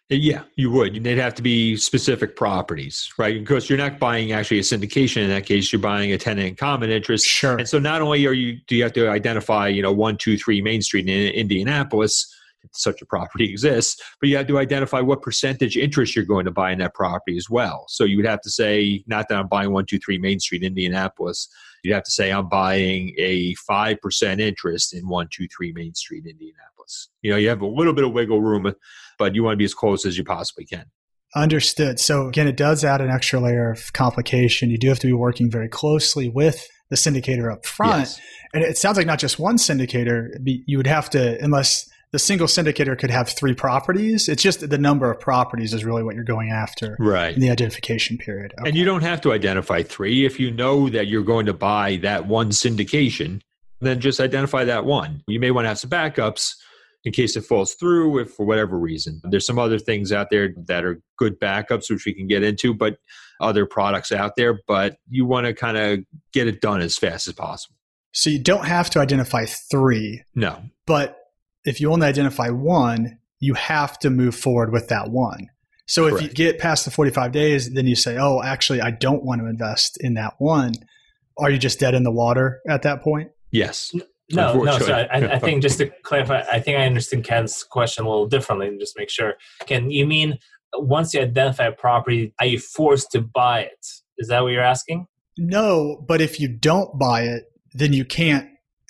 Uh, 0.10 0.16
yeah, 0.16 0.44
you 0.56 0.72
would. 0.72 1.04
They'd 1.04 1.18
have 1.18 1.36
to 1.36 1.42
be 1.42 1.76
specific 1.78 2.36
properties, 2.36 3.12
right? 3.18 3.40
Because 3.40 3.70
you're 3.70 3.78
not 3.78 4.00
buying 4.00 4.32
actually 4.32 4.60
a 4.60 4.64
syndication 4.64 5.24
in 5.24 5.30
that 5.30 5.46
case. 5.46 5.72
You're 5.72 5.82
buying 5.82 6.12
a 6.12 6.18
tenant 6.18 6.48
in 6.48 6.56
common 6.56 6.90
interest. 6.90 7.26
Sure. 7.26 7.58
And 7.58 7.68
so 7.68 7.80
not 7.80 8.02
only 8.02 8.26
are 8.26 8.34
you 8.34 8.60
do 8.68 8.76
you 8.76 8.84
have 8.84 8.94
to 8.94 9.10
identify, 9.10 9.68
you 9.68 9.82
know, 9.82 9.92
one, 9.92 10.18
two, 10.18 10.38
three 10.38 10.62
Main 10.62 10.82
Street 10.82 11.08
in 11.08 11.34
Indianapolis, 11.34 12.34
such 12.74 13.02
a 13.02 13.06
property 13.06 13.50
exists, 13.50 14.02
but 14.20 14.30
you 14.30 14.38
have 14.38 14.48
to 14.48 14.60
identify 14.60 15.00
what 15.00 15.22
percentage 15.22 15.78
interest 15.78 16.16
you're 16.16 16.26
going 16.26 16.46
to 16.46 16.52
buy 16.52 16.72
in 16.72 16.80
that 16.80 16.94
property 16.94 17.38
as 17.38 17.50
well. 17.50 17.86
So 17.88 18.04
you 18.04 18.18
would 18.18 18.26
have 18.26 18.42
to 18.42 18.50
say, 18.50 19.04
not 19.08 19.28
that 19.30 19.38
I'm 19.38 19.48
buying 19.48 19.72
123 19.72 20.18
Main 20.18 20.40
Street, 20.40 20.64
Indianapolis. 20.64 21.48
You'd 21.84 21.94
have 21.94 22.04
to 22.04 22.12
say, 22.12 22.32
I'm 22.32 22.48
buying 22.48 23.14
a 23.18 23.56
5% 23.70 24.40
interest 24.40 24.94
in 24.94 25.08
123 25.08 25.74
Main 25.74 25.94
Street, 25.96 26.26
Indianapolis. 26.26 27.10
You 27.22 27.32
know, 27.32 27.38
you 27.38 27.50
have 27.50 27.62
a 27.62 27.68
little 27.68 27.94
bit 27.94 28.04
of 28.04 28.14
wiggle 28.14 28.42
room, 28.42 28.74
but 29.18 29.36
you 29.36 29.44
want 29.44 29.54
to 29.54 29.58
be 29.58 29.66
as 29.66 29.74
close 29.74 30.06
as 30.06 30.18
you 30.18 30.24
possibly 30.24 30.66
can. 30.66 30.86
Understood. 31.36 32.00
So 32.00 32.28
again, 32.28 32.48
it 32.48 32.58
does 32.58 32.84
add 32.84 33.02
an 33.02 33.10
extra 33.10 33.40
layer 33.40 33.72
of 33.72 33.94
complication. 33.94 34.70
You 34.70 34.78
do 34.78 34.90
have 34.90 35.00
to 35.00 35.08
be 35.08 35.14
working 35.14 35.50
very 35.50 35.70
closely 35.70 36.28
with 36.28 36.68
the 36.90 36.98
syndicator 36.98 37.52
up 37.52 37.66
front. 37.66 38.02
Yes. 38.02 38.22
And 38.54 38.64
it 38.64 38.78
sounds 38.78 38.98
like 38.98 39.08
not 39.08 39.18
just 39.18 39.40
one 39.40 39.56
syndicator, 39.56 40.28
you 40.44 40.78
would 40.78 40.88
have 40.88 41.10
to, 41.12 41.42
unless 41.42 41.90
the 42.12 42.20
single 42.20 42.48
syndicator 42.48 42.98
could 42.98 43.10
have 43.10 43.30
three 43.30 43.54
properties. 43.54 44.28
It's 44.28 44.44
just 44.44 44.70
the 44.70 44.78
number 44.78 45.10
of 45.10 45.20
properties 45.20 45.74
is 45.74 45.86
really 45.86 46.04
what 46.04 46.16
you're 46.16 46.24
going 46.24 46.52
after 46.52 46.98
right. 47.00 47.34
in 47.34 47.40
the 47.40 47.50
identification 47.50 48.18
period. 48.18 48.54
Okay. 48.60 48.70
And 48.70 48.78
you 48.78 48.84
don't 48.84 49.04
have 49.04 49.22
to 49.22 49.32
identify 49.32 49.82
three. 49.84 50.26
If 50.26 50.40
you 50.40 50.52
know 50.52 50.90
that 50.90 51.08
you're 51.08 51.24
going 51.24 51.46
to 51.46 51.54
buy 51.54 51.98
that 51.98 52.28
one 52.28 52.50
syndication, 52.50 53.42
then 53.80 54.02
just 54.02 54.20
identify 54.20 54.66
that 54.66 54.86
one. 54.86 55.24
You 55.28 55.40
may 55.40 55.52
want 55.52 55.66
to 55.66 55.70
have 55.70 55.80
some 55.80 55.90
backups 55.90 56.56
in 57.04 57.14
case 57.14 57.36
it 57.36 57.42
falls 57.42 57.74
through 57.76 58.20
if 58.20 58.32
for 58.32 58.46
whatever 58.46 58.78
reason. 58.78 59.22
There's 59.24 59.46
some 59.46 59.58
other 59.58 59.80
things 59.80 60.12
out 60.12 60.30
there 60.30 60.54
that 60.68 60.84
are 60.84 61.02
good 61.18 61.40
backups 61.40 61.90
which 61.90 62.06
we 62.06 62.14
can 62.14 62.28
get 62.28 62.44
into, 62.44 62.74
but 62.74 62.98
other 63.40 63.66
products 63.66 64.12
out 64.12 64.36
there, 64.36 64.60
but 64.68 64.98
you 65.10 65.26
want 65.26 65.48
to 65.48 65.54
kind 65.54 65.78
of 65.78 66.00
get 66.32 66.48
it 66.48 66.62
done 66.62 66.82
as 66.82 66.98
fast 66.98 67.28
as 67.28 67.34
possible. 67.34 67.76
So 68.12 68.30
you 68.30 68.40
don't 68.40 68.66
have 68.66 68.90
to 68.92 69.00
identify 69.00 69.46
3. 69.46 70.24
No. 70.36 70.62
But 70.86 71.21
if 71.66 71.80
you 71.80 71.92
only 71.92 72.08
identify 72.08 72.50
one, 72.50 73.20
you 73.40 73.54
have 73.56 74.00
to 74.00 74.10
move 74.10 74.36
forward 74.36 74.72
with 74.72 74.88
that 74.90 75.10
one. 75.10 75.50
So 75.88 76.08
Correct. 76.08 76.24
if 76.24 76.30
you 76.30 76.34
get 76.34 76.60
past 76.60 76.86
the 76.86 76.92
45 76.92 77.32
days, 77.32 77.74
then 77.74 77.88
you 77.88 77.96
say, 77.96 78.18
oh, 78.18 78.42
actually, 78.42 78.82
I 78.82 78.92
don't 78.92 79.24
want 79.24 79.42
to 79.42 79.48
invest 79.48 79.98
in 80.00 80.14
that 80.14 80.36
one. 80.38 80.74
Are 81.38 81.50
you 81.50 81.58
just 81.58 81.80
dead 81.80 81.94
in 81.94 82.04
the 82.04 82.12
water 82.12 82.62
at 82.70 82.84
that 82.84 83.02
point? 83.02 83.32
Yes. 83.52 83.92
No, 84.32 84.54
no. 84.64 84.80
So 84.80 84.94
I, 84.94 85.36
I, 85.36 85.40
think 85.40 85.62
just 85.62 85.80
to 85.80 85.92
clarify, 86.04 86.44
I 86.50 86.60
think 86.60 86.78
I 86.78 86.86
understand 86.86 87.26
Kent's 87.26 87.64
question 87.64 88.06
a 88.06 88.10
little 88.10 88.28
differently 88.28 88.68
and 88.68 88.80
just 88.80 88.98
make 88.98 89.10
sure. 89.10 89.34
Ken, 89.66 89.92
you 89.92 90.08
mean 90.08 90.38
once 90.76 91.14
you 91.14 91.22
identify 91.22 91.66
a 91.66 91.72
property, 91.72 92.34
are 92.40 92.46
you 92.46 92.60
forced 92.60 93.12
to 93.12 93.22
buy 93.22 93.62
it? 93.62 93.88
Is 94.18 94.30
that 94.30 94.42
what 94.42 94.50
you're 94.50 94.64
asking? 94.64 95.08
No, 95.38 96.04
but 96.08 96.22
if 96.22 96.40
you 96.40 96.48
don't 96.48 96.98
buy 96.98 97.24
it, 97.24 97.46
then 97.74 97.94
you 97.94 98.06
can't 98.06 98.48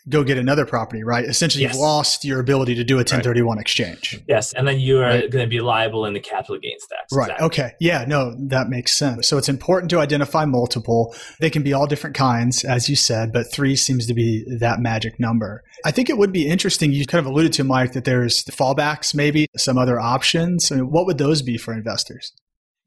go 0.10 0.24
get 0.24 0.38
another 0.38 0.65
property, 0.65 1.03
right? 1.03 1.25
Essentially, 1.25 1.63
yes. 1.63 1.74
you've 1.74 1.81
lost 1.81 2.25
your 2.25 2.39
ability 2.39 2.75
to 2.75 2.84
do 2.84 2.96
a 2.96 2.98
1031 3.00 3.58
right. 3.58 3.62
exchange. 3.62 4.20
Yes, 4.27 4.53
and 4.53 4.67
then 4.67 4.79
you 4.79 5.00
are 5.00 5.01
right. 5.01 5.29
going 5.29 5.46
to 5.46 5.50
be 5.50 5.60
liable 5.60 6.05
in 6.05 6.13
the 6.13 6.20
capital 6.20 6.58
gains 6.58 6.86
tax. 6.89 7.08
Right. 7.12 7.25
Exactly. 7.25 7.46
Okay. 7.46 7.72
Yeah. 7.79 8.05
No, 8.08 8.36
that 8.48 8.70
makes 8.70 8.98
sense. 8.98 9.27
So 9.27 9.38
it's 9.38 9.50
important 9.50 9.89
to 9.91 10.00
identify 10.00 10.46
multiple. 10.46 11.15
They 11.39 11.50
can 11.50 11.63
be 11.63 11.74
all 11.74 11.88
different 11.88 12.15
kinds, 12.15 12.63
as 12.63 12.89
you 12.89 12.96
said, 12.96 13.31
but 13.31 13.51
three 13.51 13.75
seems 13.75 14.08
to 14.08 14.13
be 14.13 14.46
that 14.60 14.79
magic 14.79 15.20
number. 15.20 15.63
I 15.86 15.91
think 15.91 16.10
it 16.10 16.17
would 16.17 16.31
be 16.31 16.48
interesting. 16.48 16.91
You 16.91 17.05
kind 17.05 17.25
of 17.25 17.31
alluded 17.31 17.53
to, 17.53 17.63
Mike, 17.63 17.93
that 17.93 18.05
there's 18.05 18.43
fallbacks, 18.46 19.13
maybe 19.15 19.48
some 19.58 19.77
other 19.77 20.00
options. 20.00 20.72
I 20.72 20.75
mean, 20.75 20.91
what 20.91 21.05
would 21.05 21.17
those 21.17 21.41
be 21.41 21.58
for 21.58 21.74
investors? 21.74 22.34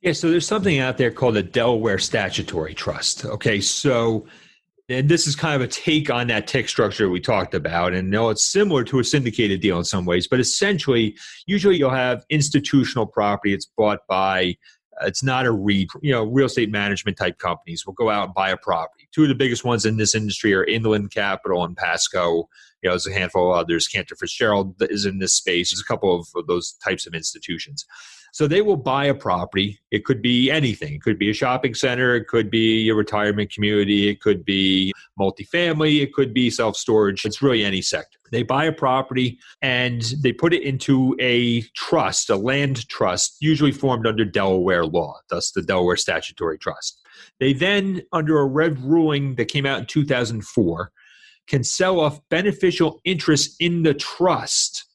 Yeah, 0.04 0.12
so 0.12 0.30
there's 0.30 0.46
something 0.46 0.80
out 0.80 0.98
there 0.98 1.10
called 1.10 1.36
a 1.38 1.42
Delaware 1.42 1.98
Statutory 1.98 2.74
Trust. 2.74 3.24
Okay, 3.24 3.60
so 3.60 4.26
and 4.88 5.08
this 5.08 5.26
is 5.26 5.34
kind 5.34 5.54
of 5.54 5.62
a 5.62 5.70
take 5.70 6.10
on 6.10 6.26
that 6.26 6.46
TIC 6.46 6.68
structure 6.68 7.08
we 7.08 7.20
talked 7.20 7.54
about. 7.54 7.94
And 7.94 8.10
no, 8.10 8.28
it's 8.28 8.50
similar 8.50 8.84
to 8.84 8.98
a 8.98 9.04
syndicated 9.04 9.60
deal 9.60 9.78
in 9.78 9.84
some 9.84 10.04
ways, 10.04 10.28
but 10.28 10.40
essentially, 10.40 11.16
usually 11.46 11.76
you'll 11.76 11.90
have 11.90 12.24
institutional 12.28 13.06
property. 13.06 13.54
It's 13.54 13.66
bought 13.76 14.00
by 14.08 14.56
uh, 15.00 15.06
it's 15.06 15.22
not 15.22 15.46
a 15.46 15.52
REIT, 15.52 15.88
you 16.02 16.12
know, 16.12 16.24
real 16.24 16.46
estate 16.46 16.70
management 16.70 17.16
type 17.16 17.38
companies 17.38 17.84
will 17.86 17.94
go 17.94 18.10
out 18.10 18.26
and 18.26 18.34
buy 18.34 18.50
a 18.50 18.56
property. 18.56 19.08
Two 19.12 19.22
of 19.22 19.28
the 19.28 19.34
biggest 19.34 19.64
ones 19.64 19.86
in 19.86 19.96
this 19.96 20.14
industry 20.14 20.54
are 20.54 20.64
Inland 20.64 21.10
Capital 21.12 21.64
and 21.64 21.76
Passco. 21.76 22.44
You 22.82 22.90
know, 22.90 22.90
there's 22.90 23.06
a 23.06 23.12
handful 23.12 23.52
of 23.52 23.58
others. 23.58 23.88
Cantor 23.88 24.16
Fitzgerald 24.16 24.74
is 24.82 25.06
in 25.06 25.18
this 25.18 25.34
space. 25.34 25.70
There's 25.70 25.80
a 25.80 25.84
couple 25.84 26.14
of 26.14 26.46
those 26.46 26.76
types 26.84 27.06
of 27.06 27.14
institutions. 27.14 27.86
So 28.34 28.48
they 28.48 28.62
will 28.62 28.76
buy 28.76 29.04
a 29.04 29.14
property. 29.14 29.78
It 29.92 30.04
could 30.04 30.20
be 30.20 30.50
anything. 30.50 30.94
It 30.94 31.02
could 31.02 31.20
be 31.20 31.30
a 31.30 31.32
shopping 31.32 31.72
center. 31.72 32.16
It 32.16 32.26
could 32.26 32.50
be 32.50 32.88
a 32.88 32.94
retirement 32.94 33.52
community. 33.52 34.08
It 34.08 34.20
could 34.20 34.44
be 34.44 34.92
multifamily. 35.16 36.02
It 36.02 36.12
could 36.12 36.34
be 36.34 36.50
self 36.50 36.76
storage. 36.76 37.24
It's 37.24 37.40
really 37.40 37.64
any 37.64 37.80
sector. 37.80 38.18
They 38.32 38.42
buy 38.42 38.64
a 38.64 38.72
property 38.72 39.38
and 39.62 40.02
they 40.20 40.32
put 40.32 40.52
it 40.52 40.64
into 40.64 41.16
a 41.20 41.60
trust, 41.76 42.28
a 42.28 42.34
land 42.34 42.88
trust, 42.88 43.36
usually 43.38 43.70
formed 43.70 44.04
under 44.04 44.24
Delaware 44.24 44.84
law, 44.84 45.14
thus 45.30 45.52
the 45.52 45.62
Delaware 45.62 45.96
Statutory 45.96 46.58
Trust. 46.58 47.00
They 47.38 47.52
then, 47.52 48.02
under 48.12 48.40
a 48.40 48.46
rev 48.46 48.82
ruling 48.82 49.36
that 49.36 49.44
came 49.44 49.64
out 49.64 49.78
in 49.78 49.86
2004, 49.86 50.90
can 51.46 51.62
sell 51.62 52.00
off 52.00 52.18
beneficial 52.30 53.00
interest 53.04 53.54
in 53.60 53.84
the 53.84 53.94
trust 53.94 54.86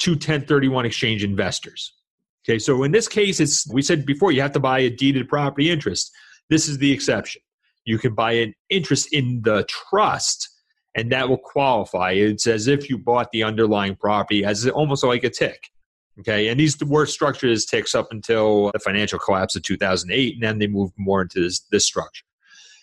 to 0.00 0.10
1031 0.10 0.84
exchange 0.84 1.24
investors. 1.24 1.94
Okay, 2.44 2.58
so 2.58 2.82
in 2.82 2.90
this 2.90 3.06
case, 3.06 3.38
it's 3.40 3.68
we 3.72 3.82
said 3.82 4.04
before 4.04 4.32
you 4.32 4.40
have 4.40 4.52
to 4.52 4.60
buy 4.60 4.80
a 4.80 4.90
deeded 4.90 5.28
property 5.28 5.70
interest. 5.70 6.10
This 6.50 6.68
is 6.68 6.78
the 6.78 6.90
exception. 6.90 7.40
You 7.84 7.98
can 7.98 8.14
buy 8.14 8.32
an 8.32 8.54
interest 8.68 9.12
in 9.12 9.42
the 9.42 9.64
trust, 9.68 10.48
and 10.96 11.10
that 11.12 11.28
will 11.28 11.38
qualify. 11.38 12.12
It's 12.12 12.46
as 12.46 12.66
if 12.66 12.90
you 12.90 12.98
bought 12.98 13.30
the 13.32 13.44
underlying 13.44 13.96
property 13.96 14.44
as 14.44 14.66
almost 14.68 15.04
like 15.04 15.24
a 15.24 15.30
TIC. 15.30 15.58
Okay, 16.20 16.48
and 16.48 16.60
these 16.60 16.76
were 16.84 17.06
structured 17.06 17.50
as 17.50 17.64
TICs 17.64 17.94
up 17.94 18.08
until 18.10 18.70
the 18.72 18.78
financial 18.80 19.18
collapse 19.18 19.56
of 19.56 19.62
2008, 19.62 20.34
and 20.34 20.42
then 20.42 20.58
they 20.58 20.66
moved 20.66 20.92
more 20.98 21.22
into 21.22 21.40
this, 21.40 21.60
this 21.70 21.86
structure 21.86 22.24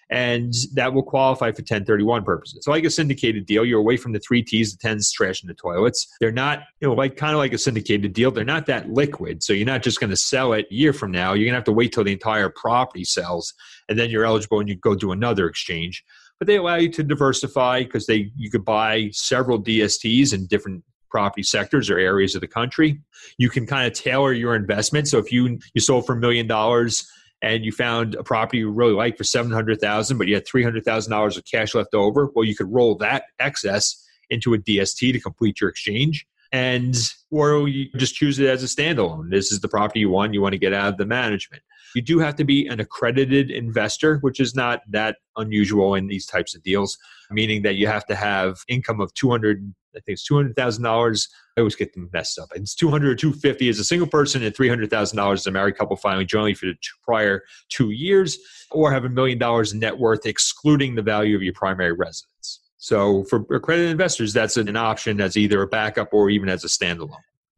and 0.10 0.54
that 0.74 0.94
will 0.94 1.04
qualify 1.04 1.52
for 1.52 1.62
1031 1.62 2.24
purposes. 2.24 2.64
So 2.64 2.72
like 2.72 2.84
a 2.84 2.90
syndicated 2.90 3.46
deal, 3.46 3.64
you're 3.64 3.80
away 3.80 3.96
from 3.96 4.12
the 4.12 4.20
three 4.20 4.42
T's, 4.42 4.76
the 4.76 4.80
tens, 4.80 5.12
trash, 5.12 5.42
and 5.42 5.50
the 5.50 5.54
toilets. 5.54 6.08
They're 6.20 6.32
not, 6.32 6.64
you 6.82 6.88
know, 6.88 6.96
like 6.96 7.16
kind 7.16 7.34
of 7.34 7.38
like 7.38 7.54
a 7.54 7.58
syndicated 7.60 8.14
deal. 8.14 8.32
They're 8.32 8.44
not 8.44 8.66
that 8.66 8.90
liquid. 8.90 9.44
So 9.44 9.54
you're 9.54 9.68
not 9.68 9.84
just 9.84 10.00
going 10.00 10.10
to 10.10 10.18
sell 10.18 10.54
it 10.54 10.66
year 10.72 10.94
from 10.94 11.12
now. 11.12 11.34
You're 11.34 11.46
going 11.46 11.54
to 11.54 11.58
have 11.58 11.64
to 11.66 11.72
wait 11.72 11.94
till 11.94 12.04
the 12.04 12.12
entire 12.12 12.50
property 12.50 13.04
sells, 13.04 13.54
and 13.88 14.00
then 14.00 14.10
you're 14.10 14.26
eligible 14.26 14.60
and 14.60 14.68
you 14.68 14.76
go 14.76 14.96
do 14.96 15.12
another 15.12 15.48
exchange. 15.48 16.04
But 16.40 16.48
they 16.48 16.56
allow 16.56 16.76
you 16.76 16.90
to 16.94 17.04
diversify 17.04 17.84
because 17.84 18.08
they 18.08 18.32
you 18.36 18.50
could 18.50 18.66
buy 18.66 19.10
several 19.12 19.62
DSTs 19.62 20.34
in 20.34 20.48
different 20.48 20.84
property 21.12 21.44
sectors 21.44 21.90
or 21.90 21.98
areas 21.98 22.34
of 22.34 22.42
the 22.42 22.48
country. 22.48 23.00
You 23.38 23.50
can 23.50 23.66
kind 23.66 23.86
of 23.86 23.94
tailor 23.94 24.32
your 24.32 24.56
investment. 24.56 25.08
So 25.08 25.18
if 25.18 25.32
you 25.32 25.60
you 25.74 25.82
sold 25.82 26.06
for 26.06 26.14
a 26.14 26.20
million 26.20 26.48
dollars 26.48 27.08
and 27.42 27.64
you 27.64 27.72
found 27.72 28.16
a 28.16 28.24
property 28.24 28.60
you 28.60 28.72
really 28.72 28.94
like 28.94 29.18
for 29.18 29.24
700000 29.24 30.18
but 30.18 30.28
you 30.28 30.36
had 30.36 30.46
$300000 30.46 31.38
of 31.38 31.46
cash 31.46 31.74
left 31.76 31.94
over 31.94 32.30
well 32.36 32.46
you 32.46 32.56
could 32.56 32.72
roll 32.72 32.96
that 32.96 33.24
excess 33.40 34.06
into 34.30 34.54
a 34.54 34.58
dst 34.58 35.14
to 35.14 35.20
complete 35.20 35.60
your 35.62 35.70
exchange. 35.70 36.28
And 36.52 36.96
or 37.30 37.68
you 37.68 37.90
just 37.98 38.16
choose 38.16 38.40
it 38.40 38.48
as 38.48 38.64
a 38.64 38.66
standalone. 38.66 39.30
This 39.30 39.52
is 39.52 39.60
the 39.60 39.68
property 39.68 40.00
you 40.00 40.10
want. 40.10 40.34
You 40.34 40.42
want 40.42 40.54
to 40.54 40.60
get 40.60 40.74
out 40.74 40.88
of 40.88 40.98
the 40.98 41.06
management. 41.06 41.62
You 41.96 42.02
do 42.02 42.18
have 42.20 42.36
to 42.38 42.44
be 42.44 42.66
an 42.68 42.80
accredited 42.80 43.52
investor 43.52 44.18
which 44.22 44.40
is 44.40 44.56
not 44.56 44.82
that 44.90 45.18
unusual 45.38 45.96
in 45.96 46.08
these 46.08 46.26
types 46.26 46.56
of 46.56 46.64
deals 46.64 46.98
meaning 47.32 47.62
that 47.64 47.76
you 47.76 47.88
have 47.88 48.06
to 48.08 48.16
have 48.16 48.60
income 48.68 49.00
of 49.00 49.14
200 49.14 49.74
I 49.96 50.00
think 50.00 50.16
it's 50.16 50.24
two 50.24 50.36
hundred 50.36 50.56
thousand 50.56 50.84
dollars. 50.84 51.28
I 51.58 51.62
always 51.62 51.76
get 51.76 51.94
them 51.94 52.10
messed 52.14 52.40
up. 52.40 52.50
It's 52.56 52.76
two 52.76 52.90
hundred 52.90 53.12
or 53.12 53.16
two 53.16 53.34
fifty 53.34 53.70
as 53.70 53.80
a 53.80 53.84
single 53.84 54.08
person, 54.08 54.44
and 54.44 54.56
three 54.56 54.70
hundred 54.70 54.90
thousand 54.90 55.18
dollars 55.18 55.42
as 55.42 55.48
a 55.48 55.52
married 55.52 55.78
couple 55.78 55.96
filing 55.96 56.28
jointly 56.28 56.54
for 56.54 56.68
the 56.68 56.76
prior 57.04 57.44
two 57.70 57.92
years, 57.92 58.38
or 58.72 58.92
have 58.92 59.06
a 59.06 59.10
million 59.10 59.38
dollars 59.38 59.74
in 59.74 59.80
net 59.80 60.00
worth, 60.00 60.26
excluding 60.26 60.96
the 60.96 61.02
value 61.02 61.36
of 61.36 61.42
your 61.42 61.54
primary 61.54 61.94
residence. 61.94 62.60
So 62.78 63.26
for 63.26 63.46
accredited 63.54 63.92
investors, 63.92 64.32
that's 64.34 64.56
an 64.56 64.76
option 64.78 65.20
as 65.20 65.36
either 65.36 65.62
a 65.62 65.68
backup 65.68 66.14
or 66.14 66.30
even 66.30 66.48
as 66.48 66.64
a 66.64 66.68
standalone. 66.68 67.18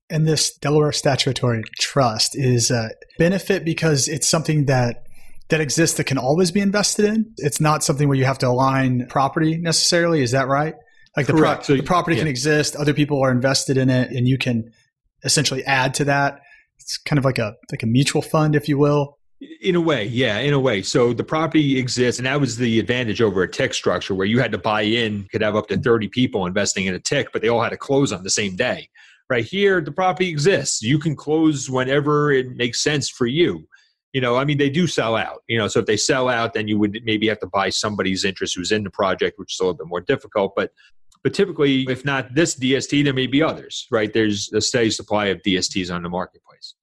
And 0.10 0.28
this 0.28 0.58
Delaware 0.58 0.92
Statutory 0.92 1.64
Trust 1.80 2.36
is 2.36 2.72
a 2.72 2.90
benefit 3.18 3.64
because 3.64 4.08
it's 4.08 4.28
something 4.28 4.66
that 4.66 5.04
that 5.50 5.62
exists 5.62 5.98
that 5.98 6.06
can 6.06 6.18
always 6.18 6.50
be 6.50 6.60
invested 6.60 7.06
in. 7.06 7.34
It's 7.38 7.62
not 7.62 7.84
something 7.84 8.08
where 8.08 8.18
you 8.18 8.26
have 8.26 8.40
to 8.40 8.48
align 8.48 9.06
property 9.08 9.58
necessarily. 9.58 10.22
Is 10.22 10.32
that 10.32 10.48
right? 10.48 10.76
Like 11.16 11.28
the, 11.28 11.34
pro- 11.34 11.62
so, 11.62 11.76
the 11.76 11.84
property 11.84 12.16
yeah. 12.16 12.24
can 12.24 12.30
exist, 12.30 12.76
other 12.76 12.94
people 12.94 13.22
are 13.22 13.32
invested 13.32 13.78
in 13.78 13.90
it, 13.90 14.12
and 14.12 14.28
you 14.28 14.38
can 14.38 14.72
essentially 15.24 15.64
add 15.66 15.94
to 15.96 16.06
that. 16.06 16.40
It's 16.80 16.98
kind 16.98 17.20
of 17.20 17.26
like 17.26 17.38
a 17.38 17.56
like 17.72 17.84
a 17.84 17.86
mutual 17.86 18.22
fund, 18.22 18.56
if 18.56 18.68
you 18.68 18.78
will. 18.78 19.18
In 19.62 19.76
a 19.76 19.82
way, 19.82 20.06
yeah, 20.06 20.38
in 20.38 20.54
a 20.54 20.60
way. 20.60 20.84
So 20.84 21.14
the 21.14 21.24
property 21.24 21.80
exists, 21.80 22.20
and 22.20 22.28
that 22.28 22.40
was 22.40 22.58
the 22.58 22.80
advantage 22.80 23.22
over 23.22 23.42
a 23.42 23.48
TIC 23.48 23.74
structure 23.74 24.14
where 24.14 24.28
you 24.28 24.40
had 24.40 24.52
to 24.52 24.58
buy 24.58 24.82
in, 24.82 25.28
could 25.32 25.42
have 25.42 25.56
up 25.56 25.68
to 25.70 25.78
30 25.78 26.10
people 26.10 26.46
investing 26.46 26.86
in 26.86 26.94
a 26.94 27.00
TIC, 27.00 27.34
but 27.34 27.42
they 27.42 27.48
all 27.48 27.62
had 27.62 27.70
to 27.70 27.78
close 27.78 28.12
on 28.12 28.24
the 28.24 28.30
same 28.30 28.56
day. 28.56 28.88
Right 29.30 29.44
here, 29.46 29.82
the 29.82 29.92
property 29.92 30.30
exists. 30.30 30.84
You 30.84 31.00
can 31.00 31.16
close 31.16 31.70
whenever 31.70 32.32
it 32.32 32.56
makes 32.56 32.84
sense 32.84 33.10
for 33.10 33.26
you. 33.26 33.68
You 34.14 34.22
know, 34.22 34.38
I 34.38 34.46
mean, 34.46 34.58
they 34.58 34.70
do 34.70 34.86
sell 34.88 35.16
out. 35.16 35.42
You 35.48 35.58
know, 35.58 35.68
so 35.68 35.80
if 35.80 35.86
they 35.86 35.98
sell 35.98 36.30
out, 36.30 36.54
then 36.54 36.68
you 36.68 36.78
would 36.78 37.00
maybe 37.04 37.28
have 37.28 37.40
to 37.40 37.48
buy 37.48 37.70
somebody's 37.70 38.26
interest 38.26 38.56
who's 38.56 38.72
in 38.72 38.84
the 38.84 38.92
project, 38.92 39.40
which 39.40 39.54
is 39.54 39.60
a 39.60 39.64
little 39.64 39.78
bit 39.78 39.88
more 39.88 40.02
difficult. 40.02 40.54
But 40.56 40.72
but 41.24 41.34
typically, 41.34 41.86
if 41.90 42.04
not 42.04 42.34
this 42.34 42.58
DST, 42.58 43.04
there 43.04 43.14
may 43.14 43.28
be 43.28 43.44
others, 43.44 43.88
right? 43.92 44.12
There's 44.12 44.52
a 44.54 44.62
steady 44.62 44.90
supply 44.90 45.28
of 45.28 45.42
DSTs 45.44 45.94
on 45.94 46.04
the 46.04 46.10
marketplace. 46.10 46.76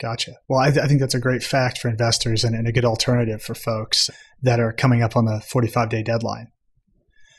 Gotcha. 0.00 0.34
Well, 0.48 0.60
I, 0.60 0.70
th- 0.70 0.84
I 0.84 0.86
think 0.86 1.00
that's 1.00 1.14
a 1.14 1.20
great 1.20 1.42
fact 1.42 1.78
for 1.78 1.88
investors 1.88 2.44
and, 2.44 2.54
and, 2.54 2.68
a 2.68 2.72
good 2.72 2.84
alternative 2.84 3.42
for 3.42 3.54
folks 3.54 4.10
that 4.42 4.60
are 4.60 4.72
coming 4.72 5.02
up 5.02 5.16
on 5.16 5.24
the 5.24 5.40
45 5.40 5.88
day 5.88 6.02
deadline. 6.02 6.48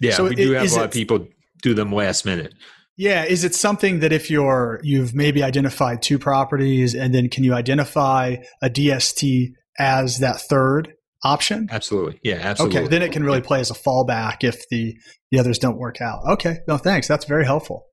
Yeah, 0.01 0.13
so 0.13 0.25
we 0.25 0.35
do 0.35 0.51
have 0.51 0.69
a 0.69 0.75
lot 0.75 0.81
it, 0.81 0.85
of 0.85 0.91
people 0.91 1.27
do 1.61 1.73
them 1.73 1.91
last 1.91 2.25
minute. 2.25 2.53
Yeah, 2.97 3.23
is 3.23 3.45
it 3.45 3.55
something 3.55 3.99
that 3.99 4.11
if 4.11 4.29
you're 4.29 4.81
you've 4.83 5.15
maybe 5.15 5.41
identified 5.41 6.01
two 6.01 6.19
properties 6.19 6.95
and 6.95 7.13
then 7.13 7.29
can 7.29 7.45
you 7.45 7.53
identify 7.53 8.37
a 8.61 8.69
DST 8.69 9.53
as 9.77 10.19
that 10.19 10.41
third 10.41 10.93
option? 11.23 11.67
Absolutely. 11.71 12.19
Yeah, 12.23 12.35
absolutely. 12.35 12.79
Okay, 12.79 12.87
then 12.87 13.01
it 13.01 13.11
can 13.11 13.23
really 13.23 13.41
play 13.41 13.59
as 13.59 13.71
a 13.71 13.73
fallback 13.73 14.43
if 14.43 14.67
the 14.69 14.97
the 15.31 15.39
others 15.39 15.59
don't 15.59 15.77
work 15.77 16.01
out. 16.01 16.21
Okay, 16.31 16.59
no 16.67 16.77
thanks. 16.77 17.07
That's 17.07 17.25
very 17.25 17.45
helpful. 17.45 17.85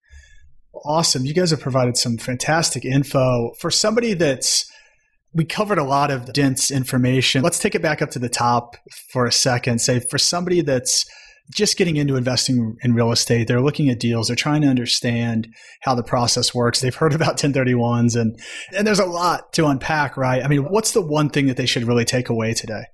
Awesome. 0.84 1.24
You 1.24 1.34
guys 1.34 1.50
have 1.50 1.60
provided 1.60 1.96
some 1.96 2.18
fantastic 2.18 2.84
info 2.84 3.52
for 3.58 3.70
somebody 3.70 4.14
that's 4.14 4.70
we 5.32 5.44
covered 5.44 5.78
a 5.78 5.84
lot 5.84 6.10
of 6.10 6.32
dense 6.32 6.70
information. 6.70 7.42
Let's 7.42 7.58
take 7.58 7.74
it 7.74 7.82
back 7.82 8.00
up 8.00 8.10
to 8.10 8.18
the 8.18 8.28
top 8.28 8.76
for 9.12 9.26
a 9.26 9.32
second. 9.32 9.80
Say 9.80 10.00
for 10.00 10.16
somebody 10.16 10.62
that's 10.62 11.04
just 11.52 11.76
getting 11.76 11.96
into 11.96 12.16
investing 12.16 12.76
in 12.82 12.94
real 12.94 13.12
estate, 13.12 13.46
they're 13.46 13.60
looking 13.60 13.88
at 13.88 14.00
deals, 14.00 14.28
they're 14.28 14.36
trying 14.36 14.62
to 14.62 14.68
understand 14.68 15.48
how 15.82 15.94
the 15.94 16.02
process 16.02 16.54
works. 16.54 16.80
They've 16.80 16.94
heard 16.94 17.14
about 17.14 17.36
1031s 17.36 18.18
and 18.20 18.38
and 18.76 18.86
there's 18.86 18.98
a 18.98 19.06
lot 19.06 19.52
to 19.54 19.66
unpack, 19.66 20.16
right? 20.16 20.42
I 20.42 20.48
mean, 20.48 20.64
what's 20.64 20.92
the 20.92 21.02
one 21.02 21.28
thing 21.28 21.46
that 21.46 21.56
they 21.56 21.66
should 21.66 21.84
really 21.84 22.04
take 22.04 22.28
away 22.28 22.54
today? 22.54 22.84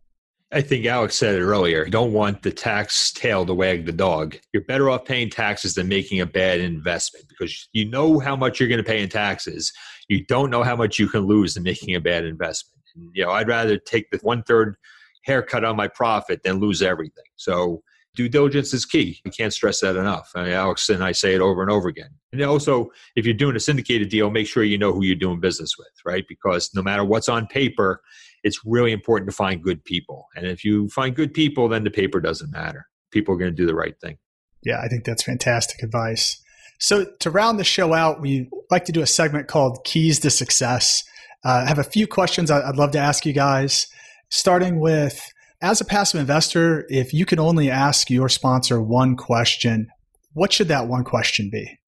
I 0.55 0.61
think 0.61 0.85
Alex 0.85 1.17
said 1.17 1.35
it 1.35 1.43
earlier. 1.43 1.87
You 1.87 1.91
don't 1.91 2.13
want 2.13 2.43
the 2.43 2.51
tax 2.51 3.11
tail 3.11 3.47
to 3.47 3.55
wag 3.55 3.87
the 3.87 3.93
dog. 3.93 4.37
You're 4.53 4.65
better 4.65 4.91
off 4.91 5.07
paying 5.07 5.31
taxes 5.31 5.75
than 5.75 5.89
making 5.89 6.21
a 6.21 6.27
bad 6.27 6.61
investment 6.61 7.27
because 7.29 7.69
you 7.73 7.89
know 7.89 8.19
how 8.19 8.37
much 8.37 8.61
you're 8.61 8.69
going 8.69 8.83
to 8.83 8.89
pay 8.89 9.03
in 9.03 9.09
taxes. 9.09 9.73
You 10.09 10.27
don't 10.27 10.51
know 10.51 10.63
how 10.63 10.77
much 10.77 10.99
you 10.99 11.09
can 11.09 11.23
lose 11.23 11.57
in 11.57 11.63
making 11.63 11.95
a 11.95 12.01
bad 12.01 12.27
investment. 12.27 12.83
And, 12.95 13.11
you 13.15 13.25
know, 13.25 13.31
I'd 13.31 13.49
rather 13.49 13.79
take 13.79 14.11
the 14.11 14.19
one 14.19 14.43
third 14.43 14.77
haircut 15.25 15.65
on 15.65 15.75
my 15.75 15.89
profit 15.89 16.43
than 16.43 16.61
lose 16.61 16.83
everything. 16.83 17.25
So 17.37 17.83
due 18.15 18.29
diligence 18.29 18.75
is 18.75 18.85
key. 18.85 19.21
You 19.25 19.31
can't 19.31 19.55
stress 19.55 19.81
that 19.81 19.97
enough. 19.97 20.33
I 20.35 20.45
mean, 20.45 20.53
Alex 20.53 20.91
and 20.91 21.03
I 21.03 21.13
say 21.13 21.35
it 21.35 21.41
over 21.41 21.63
and 21.63 21.71
over 21.71 21.89
again. 21.89 22.11
And 22.33 22.43
also, 22.43 22.91
if 23.17 23.25
you're 23.25 23.35
doing 23.35 23.57
a 23.57 23.61
syndicated 23.61 24.11
deal, 24.11 24.31
make 24.31 24.47
sure 24.47 24.65
you 24.65 24.77
know 24.77 24.93
who 24.93 25.03
you're 25.03 25.17
doing 25.17 25.41
business 25.41 25.79
with, 25.79 25.89
right? 26.05 26.25
Because 26.29 26.71
no 26.75 26.83
matter 26.83 27.05
what's 27.05 27.31
on 27.31 27.47
paper, 27.47 28.03
it's 28.43 28.61
really 28.65 28.93
important 28.93 29.29
to 29.31 29.37
find 29.37 29.63
good 29.63 29.85
people. 29.85 30.27
And 30.37 30.47
if 30.47 30.65
you 30.65 30.89
find 30.89 31.15
good 31.15 31.33
people, 31.33 31.69
then 31.69 31.85
the 31.85 31.91
paper 31.91 32.21
doesn't 32.21 32.51
matter. 32.51 32.87
People 33.11 33.35
are 33.35 33.39
going 33.39 33.51
to 33.51 33.57
do 33.57 33.67
the 33.67 33.75
right 33.75 33.99
thing. 34.01 34.19
Yeah, 34.65 34.81
I 34.81 34.89
think 34.89 35.05
that's 35.05 35.23
fantastic 35.23 35.83
advice. 35.83 36.41
So, 36.79 37.07
to 37.21 37.31
round 37.31 37.59
the 37.59 37.65
show 37.65 37.93
out, 37.93 38.21
we 38.21 38.49
like 38.71 38.85
to 38.87 38.93
do 38.93 39.03
a 39.03 39.07
segment 39.07 39.49
called 39.49 39.85
Keys 39.85 40.19
to 40.21 40.31
Success. 40.31 41.05
Uh, 41.45 41.63
I 41.65 41.69
have 41.69 41.79
a 41.79 41.85
few 41.85 42.07
questions 42.07 42.51
I'd 42.51 42.77
love 42.77 42.93
to 42.93 42.99
ask 42.99 43.25
you 43.27 43.33
guys, 43.33 43.87
starting 44.31 44.81
with 44.81 45.23
as 45.61 45.81
a 45.81 45.85
passive 45.85 46.21
investor, 46.21 46.85
if 46.89 47.15
you 47.15 47.25
can 47.25 47.39
only 47.39 47.71
ask 47.71 48.11
your 48.11 48.29
sponsor 48.29 48.83
one 48.83 49.17
question, 49.17 49.89
what 50.33 50.53
should 50.53 50.69
that 50.69 50.89
one 50.89 51.05
question 51.05 51.51
be? 51.51 51.79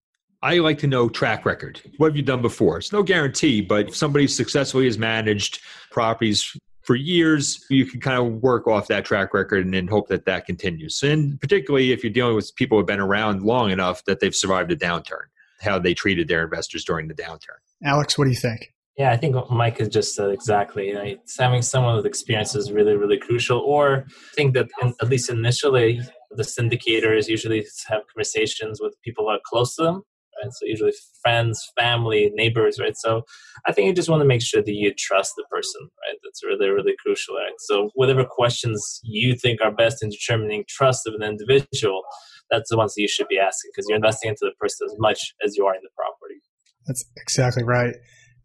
I 0.44 0.58
like 0.58 0.76
to 0.80 0.86
know 0.86 1.08
track 1.08 1.46
record. 1.46 1.80
What 1.96 2.08
have 2.08 2.16
you 2.16 2.22
done 2.22 2.42
before? 2.42 2.76
It's 2.76 2.92
no 2.92 3.02
guarantee, 3.02 3.62
but 3.62 3.88
if 3.88 3.96
somebody 3.96 4.28
successfully 4.28 4.84
has 4.84 4.98
managed 4.98 5.60
properties 5.90 6.54
for 6.82 6.96
years, 6.96 7.64
you 7.70 7.86
can 7.86 7.98
kind 7.98 8.18
of 8.18 8.42
work 8.42 8.68
off 8.68 8.86
that 8.88 9.06
track 9.06 9.32
record 9.32 9.64
and 9.64 9.72
then 9.72 9.88
hope 9.88 10.08
that 10.08 10.26
that 10.26 10.44
continues. 10.44 11.02
And 11.02 11.40
particularly 11.40 11.92
if 11.92 12.04
you're 12.04 12.12
dealing 12.12 12.34
with 12.34 12.54
people 12.56 12.76
who 12.76 12.80
have 12.80 12.86
been 12.86 13.00
around 13.00 13.42
long 13.42 13.70
enough 13.70 14.04
that 14.04 14.20
they've 14.20 14.34
survived 14.34 14.70
a 14.70 14.76
downturn, 14.76 15.24
how 15.62 15.78
they 15.78 15.94
treated 15.94 16.28
their 16.28 16.44
investors 16.44 16.84
during 16.84 17.08
the 17.08 17.14
downturn. 17.14 17.56
Alex, 17.82 18.18
what 18.18 18.24
do 18.24 18.30
you 18.30 18.36
think? 18.36 18.70
Yeah, 18.98 19.12
I 19.12 19.16
think 19.16 19.34
what 19.34 19.50
Mike 19.50 19.78
has 19.78 19.88
just 19.88 20.14
said 20.14 20.30
exactly. 20.30 20.88
You 20.88 21.18
having 21.38 21.62
someone 21.62 21.96
with 21.96 22.04
experience 22.04 22.54
is 22.54 22.70
really, 22.70 22.96
really 22.96 23.18
crucial. 23.18 23.60
Or 23.60 24.04
I 24.06 24.34
think 24.34 24.52
that 24.52 24.68
in, 24.82 24.94
at 25.00 25.08
least 25.08 25.30
initially, 25.30 26.02
the 26.32 26.42
syndicators 26.42 27.28
usually 27.28 27.66
have 27.88 28.02
conversations 28.12 28.78
with 28.78 28.94
people 29.00 29.24
that 29.28 29.36
are 29.36 29.40
close 29.46 29.74
to 29.76 29.84
them 29.84 30.02
right? 30.44 30.52
So 30.52 30.66
usually 30.66 30.92
friends, 31.22 31.70
family, 31.78 32.30
neighbors, 32.34 32.78
right? 32.78 32.96
So 32.96 33.22
I 33.66 33.72
think 33.72 33.86
you 33.86 33.94
just 33.94 34.08
want 34.08 34.20
to 34.20 34.26
make 34.26 34.42
sure 34.42 34.62
that 34.62 34.72
you 34.72 34.92
trust 34.96 35.34
the 35.36 35.44
person, 35.50 35.80
right? 35.82 36.16
That's 36.22 36.44
really, 36.44 36.70
really 36.70 36.94
crucial, 37.04 37.36
right? 37.36 37.52
So 37.58 37.90
whatever 37.94 38.24
questions 38.24 39.00
you 39.02 39.34
think 39.34 39.60
are 39.62 39.72
best 39.72 40.02
in 40.02 40.10
determining 40.10 40.64
trust 40.68 41.06
of 41.06 41.14
an 41.14 41.22
individual, 41.22 42.02
that's 42.50 42.70
the 42.70 42.76
ones 42.76 42.94
that 42.94 43.02
you 43.02 43.08
should 43.08 43.28
be 43.28 43.38
asking 43.38 43.70
because 43.74 43.86
you're 43.88 43.96
investing 43.96 44.30
into 44.30 44.40
the 44.42 44.52
person 44.60 44.86
as 44.86 44.94
much 44.98 45.34
as 45.44 45.56
you 45.56 45.66
are 45.66 45.74
in 45.74 45.80
the 45.82 45.90
property. 45.96 46.40
That's 46.86 47.04
exactly 47.16 47.64
right. 47.64 47.94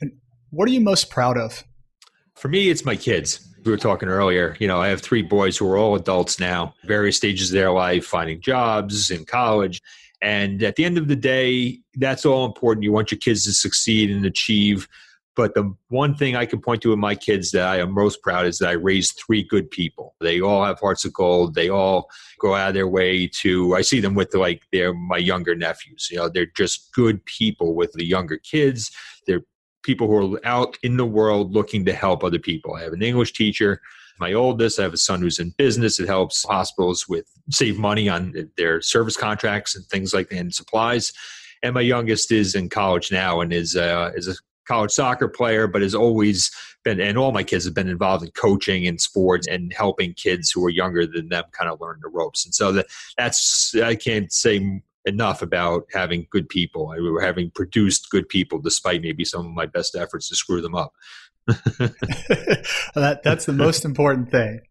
And 0.01 0.11
what 0.51 0.67
are 0.69 0.71
you 0.71 0.81
most 0.81 1.09
proud 1.09 1.37
of? 1.37 1.63
For 2.35 2.47
me, 2.47 2.69
it's 2.69 2.85
my 2.85 2.95
kids. 2.95 3.45
We 3.65 3.71
were 3.71 3.77
talking 3.77 4.07
earlier. 4.07 4.55
You 4.59 4.67
know, 4.69 4.81
I 4.81 4.87
have 4.87 5.01
three 5.01 5.21
boys 5.21 5.57
who 5.57 5.69
are 5.69 5.77
all 5.77 5.95
adults 5.95 6.39
now, 6.39 6.73
various 6.85 7.17
stages 7.17 7.49
of 7.49 7.55
their 7.55 7.71
life, 7.71 8.05
finding 8.05 8.39
jobs 8.39 9.11
in 9.11 9.25
college. 9.25 9.81
And 10.21 10.61
at 10.63 10.75
the 10.75 10.85
end 10.85 10.97
of 10.97 11.07
the 11.07 11.15
day, 11.15 11.79
that's 11.95 12.25
all 12.25 12.45
important. 12.45 12.83
You 12.83 12.91
want 12.91 13.11
your 13.11 13.19
kids 13.19 13.45
to 13.45 13.53
succeed 13.53 14.11
and 14.11 14.25
achieve. 14.25 14.87
But 15.35 15.53
the 15.53 15.73
one 15.87 16.15
thing 16.15 16.35
I 16.35 16.45
can 16.45 16.59
point 16.59 16.81
to 16.81 16.91
in 16.91 16.99
my 16.99 17.15
kids 17.15 17.51
that 17.51 17.65
I 17.65 17.79
am 17.79 17.93
most 17.93 18.21
proud 18.21 18.45
is 18.45 18.57
that 18.59 18.69
I 18.69 18.73
raised 18.73 19.21
three 19.25 19.43
good 19.43 19.71
people. 19.71 20.15
They 20.19 20.41
all 20.41 20.65
have 20.65 20.79
hearts 20.79 21.05
of 21.05 21.13
gold. 21.13 21.55
They 21.55 21.69
all 21.69 22.09
go 22.39 22.55
out 22.55 22.69
of 22.69 22.73
their 22.73 22.89
way 22.89 23.27
to. 23.41 23.75
I 23.75 23.81
see 23.81 24.01
them 24.01 24.15
with 24.15 24.33
like 24.35 24.63
their 24.73 24.93
my 24.93 25.17
younger 25.17 25.55
nephews. 25.55 26.09
You 26.11 26.17
know, 26.17 26.29
they're 26.29 26.51
just 26.57 26.91
good 26.91 27.23
people 27.23 27.73
with 27.73 27.93
the 27.93 28.03
younger 28.03 28.37
kids. 28.37 28.91
They're 29.27 29.43
people 29.83 30.07
who 30.07 30.35
are 30.35 30.45
out 30.45 30.77
in 30.83 30.97
the 30.97 31.05
world 31.05 31.53
looking 31.53 31.85
to 31.85 31.93
help 31.93 32.23
other 32.23 32.39
people. 32.39 32.75
I 32.75 32.83
have 32.83 32.93
an 32.93 33.01
English 33.01 33.31
teacher 33.31 33.79
my 34.19 34.33
oldest. 34.33 34.79
I 34.79 34.83
have 34.83 34.93
a 34.93 34.97
son 34.97 35.21
who's 35.21 35.39
in 35.39 35.53
business. 35.57 35.99
It 35.99 36.07
helps 36.07 36.43
hospitals 36.43 37.07
with 37.07 37.25
save 37.49 37.77
money 37.77 38.09
on 38.09 38.51
their 38.57 38.81
service 38.81 39.17
contracts 39.17 39.75
and 39.75 39.85
things 39.85 40.13
like 40.13 40.29
that 40.29 40.37
and 40.37 40.53
supplies. 40.53 41.13
And 41.63 41.73
my 41.73 41.81
youngest 41.81 42.31
is 42.31 42.55
in 42.55 42.69
college 42.69 43.11
now 43.11 43.41
and 43.41 43.51
is 43.51 43.75
uh, 43.75 44.11
is 44.15 44.27
a 44.27 44.35
college 44.69 44.91
soccer 44.91 45.27
player, 45.27 45.67
but 45.67 45.81
has 45.81 45.95
always 45.95 46.51
been, 46.83 47.01
and 47.01 47.17
all 47.17 47.31
my 47.31 47.43
kids 47.43 47.65
have 47.65 47.73
been 47.73 47.89
involved 47.89 48.23
in 48.23 48.31
coaching 48.31 48.87
and 48.87 49.01
sports 49.01 49.47
and 49.47 49.73
helping 49.73 50.13
kids 50.13 50.51
who 50.51 50.63
are 50.63 50.69
younger 50.69 51.05
than 51.05 51.29
them 51.29 51.43
kind 51.51 51.69
of 51.69 51.81
learn 51.81 51.99
the 52.01 52.07
ropes. 52.07 52.45
And 52.45 52.53
so 52.53 52.71
that, 52.73 52.85
that's, 53.17 53.75
I 53.75 53.95
can't 53.95 54.31
say 54.31 54.81
enough 55.05 55.41
about 55.41 55.87
having 55.91 56.27
good 56.29 56.47
people. 56.47 56.89
I 56.95 56.99
were 56.99 57.21
having 57.21 57.51
produced 57.51 58.09
good 58.11 58.29
people 58.29 58.59
despite 58.59 59.01
maybe 59.01 59.25
some 59.25 59.45
of 59.45 59.51
my 59.51 59.65
best 59.65 59.95
efforts 59.95 60.29
to 60.29 60.35
screw 60.35 60.61
them 60.61 60.75
up. 60.75 60.93
that 62.95 63.21
that's 63.23 63.45
the 63.45 63.53
most 63.53 63.85
important 63.85 64.31
thing. 64.31 64.61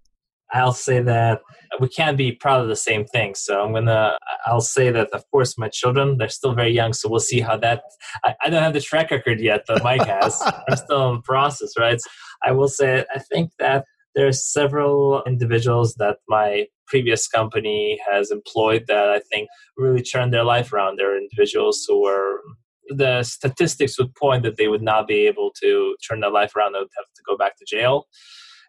I'll 0.52 0.72
say 0.72 1.02
that 1.02 1.42
we 1.78 1.88
can't 1.88 2.16
be 2.16 2.32
proud 2.32 2.62
of 2.62 2.68
the 2.68 2.76
same 2.76 3.04
thing. 3.04 3.34
So 3.34 3.60
I'm 3.60 3.72
gonna 3.72 4.16
I'll 4.46 4.60
say 4.60 4.90
that 4.90 5.10
of 5.10 5.24
course 5.30 5.58
my 5.58 5.68
children 5.68 6.18
they're 6.18 6.28
still 6.28 6.54
very 6.54 6.70
young, 6.70 6.92
so 6.92 7.08
we'll 7.08 7.20
see 7.20 7.40
how 7.40 7.56
that. 7.58 7.82
I, 8.24 8.34
I 8.44 8.50
don't 8.50 8.62
have 8.62 8.72
the 8.72 8.80
track 8.80 9.10
record 9.10 9.40
yet 9.40 9.64
but 9.66 9.82
Mike 9.84 10.06
has. 10.06 10.40
I'm 10.68 10.76
still 10.76 11.14
in 11.14 11.22
process, 11.22 11.72
right? 11.78 12.00
So 12.00 12.08
I 12.44 12.52
will 12.52 12.68
say 12.68 13.04
I 13.14 13.18
think 13.18 13.52
that 13.58 13.84
there 14.14 14.26
are 14.26 14.32
several 14.32 15.22
individuals 15.26 15.94
that 15.94 16.16
my 16.28 16.66
previous 16.86 17.28
company 17.28 18.00
has 18.10 18.30
employed 18.30 18.86
that 18.88 19.10
I 19.10 19.20
think 19.30 19.48
really 19.76 20.02
turned 20.02 20.32
their 20.32 20.44
life 20.44 20.72
around. 20.72 20.98
There 20.98 21.14
are 21.14 21.18
individuals 21.18 21.84
who 21.86 22.02
were 22.02 22.40
the 22.88 23.22
statistics 23.22 23.98
would 23.98 24.14
point 24.14 24.42
that 24.42 24.56
they 24.56 24.68
would 24.68 24.82
not 24.82 25.06
be 25.06 25.26
able 25.26 25.52
to 25.62 25.96
turn 26.08 26.20
their 26.20 26.30
life 26.30 26.54
around. 26.56 26.72
They 26.72 26.80
would 26.80 26.88
have 26.96 27.06
to 27.14 27.22
go 27.28 27.36
back 27.36 27.56
to 27.58 27.64
jail. 27.66 28.06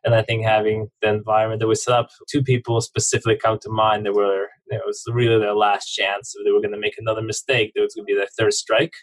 And 0.04 0.16
I 0.16 0.22
think 0.22 0.46
having 0.46 0.88
the 1.02 1.10
environment 1.10 1.60
that 1.60 1.68
we 1.68 1.76
set 1.76 1.94
up, 1.94 2.08
two 2.32 2.42
people 2.42 2.80
specifically 2.80 3.38
come 3.38 3.60
to 3.62 3.70
mind 3.70 4.06
that 4.06 4.14
were, 4.14 4.48
it 4.68 4.82
was 4.86 5.04
really 5.12 5.40
their 5.40 5.54
last 5.56 5.88
chance. 5.88 6.34
If 6.36 6.46
they 6.46 6.52
were 6.52 6.62
going 6.62 6.74
to 6.74 6.80
make 6.80 6.96
another 6.98 7.22
mistake, 7.22 7.72
there 7.76 7.84
was 7.84 7.94
going 7.96 8.06
to 8.06 8.14
be 8.14 8.18
their 8.18 8.30
third 8.38 8.54
strike. 8.54 8.94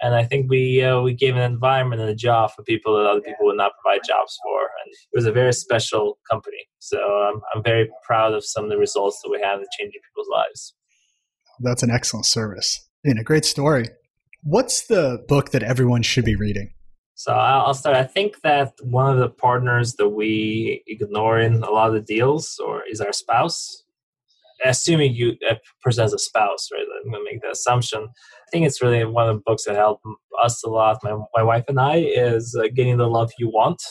And 0.00 0.14
I 0.14 0.24
think 0.24 0.50
we 0.50 0.82
uh, 0.82 1.00
we 1.02 1.14
gave 1.14 1.36
an 1.36 1.42
environment 1.42 2.00
and 2.00 2.10
a 2.10 2.14
job 2.14 2.50
for 2.50 2.62
people 2.64 2.96
that 2.96 3.06
other 3.06 3.20
people 3.20 3.46
would 3.46 3.56
not 3.56 3.72
provide 3.80 4.00
jobs 4.06 4.36
for. 4.42 4.60
And 4.60 4.92
it 4.92 5.16
was 5.16 5.24
a 5.24 5.32
very 5.32 5.52
special 5.52 6.18
company. 6.28 6.66
So 6.80 6.98
um, 6.98 7.40
I'm 7.54 7.62
very 7.62 7.88
proud 8.04 8.34
of 8.34 8.44
some 8.44 8.64
of 8.64 8.70
the 8.70 8.76
results 8.76 9.20
that 9.22 9.30
we 9.30 9.40
have 9.42 9.60
in 9.60 9.66
changing 9.78 10.00
people's 10.10 10.28
lives. 10.32 10.74
That's 11.60 11.82
an 11.82 11.90
excellent 11.90 12.26
service 12.26 12.88
and 13.04 13.20
a 13.20 13.22
great 13.22 13.44
story. 13.44 13.86
What's 14.46 14.88
the 14.88 15.24
book 15.26 15.52
that 15.52 15.62
everyone 15.62 16.02
should 16.02 16.26
be 16.26 16.36
reading? 16.36 16.74
So 17.14 17.32
I'll 17.32 17.72
start. 17.72 17.96
I 17.96 18.04
think 18.04 18.42
that 18.42 18.74
one 18.82 19.10
of 19.10 19.18
the 19.18 19.30
partners 19.30 19.94
that 19.94 20.10
we 20.10 20.82
ignore 20.86 21.40
in 21.40 21.62
a 21.62 21.70
lot 21.70 21.88
of 21.88 21.94
the 21.94 22.02
deals 22.02 22.60
or 22.62 22.82
is 22.90 23.00
our 23.00 23.12
spouse. 23.14 23.84
Assuming 24.62 25.14
you 25.14 25.32
a 25.50 25.56
person 25.82 26.02
has 26.02 26.12
a 26.12 26.18
spouse, 26.18 26.68
right? 26.72 26.84
I'm 27.04 27.10
gonna 27.10 27.24
make 27.24 27.40
the 27.40 27.50
assumption. 27.52 28.02
I 28.02 28.50
think 28.52 28.66
it's 28.66 28.82
really 28.82 29.04
one 29.06 29.28
of 29.30 29.36
the 29.36 29.42
books 29.46 29.64
that 29.64 29.76
helped 29.76 30.04
us 30.42 30.62
a 30.62 30.68
lot. 30.68 30.98
My 31.02 31.16
my 31.34 31.42
wife 31.42 31.64
and 31.68 31.80
I 31.80 31.96
is 31.96 32.54
uh, 32.54 32.68
getting 32.74 32.98
the 32.98 33.08
love 33.08 33.32
you 33.38 33.48
want. 33.48 33.82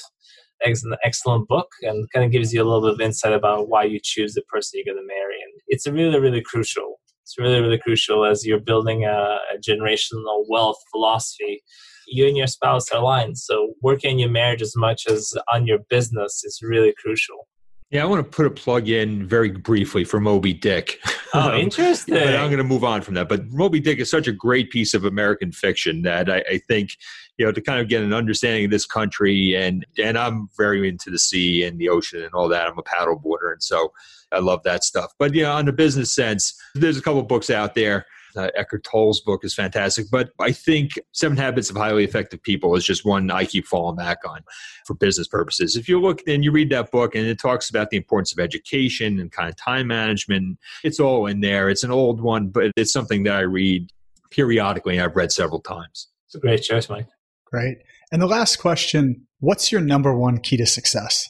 It's 0.62 0.86
an 0.86 0.96
excellent 1.04 1.48
book 1.48 1.68
and 1.82 2.08
kind 2.12 2.26
of 2.26 2.32
gives 2.32 2.54
you 2.54 2.62
a 2.62 2.64
little 2.64 2.82
bit 2.82 2.94
of 2.94 3.02
insight 3.02 3.34
about 3.34 3.70
why 3.70 3.86
you 3.86 4.00
choose 4.02 4.34
the 4.34 4.44
person 4.44 4.80
you're 4.80 4.94
going 4.94 5.04
to 5.04 5.14
marry. 5.14 5.36
And 5.36 5.62
it's 5.68 5.86
really, 5.86 6.20
really 6.20 6.42
crucial 6.42 6.93
it's 7.34 7.44
really, 7.44 7.62
really 7.62 7.80
crucial 7.80 8.26
as 8.26 8.46
you're 8.46 8.60
building 8.60 9.06
a, 9.06 9.38
a 9.54 9.58
generational 9.60 10.46
wealth 10.48 10.78
philosophy. 10.92 11.64
You 12.08 12.28
and 12.28 12.38
your 12.38 12.48
spouse 12.48 12.92
are 12.92 13.00
aligned. 13.00 13.40
So 13.40 13.74
working 13.82 14.12
on 14.12 14.20
your 14.20 14.30
marriage 14.30 14.62
as 14.62 14.76
much 14.76 15.08
as 15.08 15.34
on 15.52 15.66
your 15.66 15.80
business 15.90 16.44
is 16.44 16.60
really 16.62 16.94
crucial. 17.02 17.48
Yeah, 17.90 18.04
I 18.04 18.06
want 18.06 18.24
to 18.24 18.36
put 18.36 18.46
a 18.46 18.50
plug 18.50 18.88
in 18.88 19.28
very 19.28 19.52
briefly 19.52 20.04
for 20.04 20.20
Moby 20.20 20.54
Dick. 20.54 21.00
Oh, 21.34 21.42
um, 21.52 21.60
interesting. 21.60 22.16
but 22.16 22.36
I'm 22.36 22.50
going 22.50 22.58
to 22.58 22.64
move 22.64 22.84
on 22.84 23.02
from 23.02 23.14
that. 23.16 23.30
But 23.30 23.52
Moby 23.52 23.80
Dick 23.80 24.00
is 24.00 24.12
such 24.12 24.28
a 24.28 24.32
great 24.32 24.70
piece 24.70 24.94
of 24.94 25.06
American 25.06 25.52
fiction 25.52 26.02
that 26.04 26.30
I, 26.30 26.44
I, 26.50 26.58
think, 26.68 26.98
you 27.38 27.46
know, 27.46 27.52
to 27.52 27.62
kind 27.62 27.80
of 27.80 27.88
get 27.88 28.04
an 28.04 28.14
understanding 28.14 28.66
of 28.66 28.72
this 28.72 28.86
country 28.86 29.56
and 29.56 29.86
and 30.02 30.18
I'm 30.18 30.50
very 30.58 30.88
into 30.88 31.10
the 31.10 31.20
sea 31.20 31.64
and 31.64 31.80
the 31.80 31.90
ocean 31.90 32.22
and 32.24 32.34
all 32.34 32.48
that. 32.50 32.68
I'm 32.68 32.78
a 32.78 32.84
paddleboarder, 32.84 33.54
and 33.54 33.64
so 33.64 33.92
I 34.32 34.40
love 34.40 34.62
that 34.64 34.84
stuff. 34.84 35.14
But 35.18 35.34
you 35.34 35.44
know, 35.44 35.54
on 35.54 35.66
the 35.66 35.74
business 35.74 36.14
sense, 36.14 36.54
there's 36.76 36.98
a 36.98 37.02
couple 37.02 37.24
books 37.24 37.50
out 37.50 37.76
there. 37.76 38.06
Uh, 38.36 38.50
Eckhart 38.56 38.84
Tolle's 38.84 39.22
book 39.22 39.46
is 39.46 39.54
fantastic, 39.54 40.08
but 40.12 40.32
I 40.40 40.52
think 40.52 40.94
Seven 41.12 41.38
Habits 41.38 41.70
of 41.70 41.76
Highly 41.76 42.04
Effective 42.04 42.42
People 42.42 42.76
is 42.76 42.84
just 42.84 43.06
one 43.06 43.30
I 43.30 43.46
keep 43.46 43.68
falling 43.68 43.96
back 43.96 44.20
on 44.28 44.42
for 44.88 44.96
business 44.96 45.28
purposes. 45.28 45.76
If 45.76 45.88
you 45.88 46.02
look 46.02 46.22
and 46.26 46.44
you 46.44 46.52
read 46.52 46.72
that 46.72 46.90
book 46.90 47.14
and 47.14 47.28
it 47.28 47.40
talks 47.40 47.70
about 47.70 47.92
the 47.92 47.98
importance 47.98 48.34
of 48.34 48.40
education 48.40 49.20
and 49.20 49.32
kind 49.32 49.50
of 49.50 49.56
time 49.56 49.86
management, 49.86 50.58
it's 50.84 51.00
all 51.00 51.28
in 51.28 51.42
there. 51.42 51.70
It's 51.70 51.84
an 51.84 51.92
old 51.92 52.22
one, 52.22 52.48
but 52.48 52.72
it's 52.76 52.92
something 52.92 53.22
that 53.24 53.36
I 53.36 53.42
read 53.42 53.92
periodically 54.32 54.98
and 54.98 55.04
I've 55.04 55.16
read 55.16 55.32
several 55.32 55.60
times. 55.60 56.08
It's 56.26 56.34
a 56.34 56.40
great 56.40 56.64
choice, 56.64 56.90
Mike. 56.90 57.06
Great. 57.54 57.78
And 58.12 58.20
the 58.20 58.28
last 58.28 58.58
question 58.58 59.28
What's 59.40 59.72
your 59.72 59.82
number 59.82 60.18
one 60.18 60.40
key 60.40 60.58
to 60.58 60.66
success? 60.66 61.30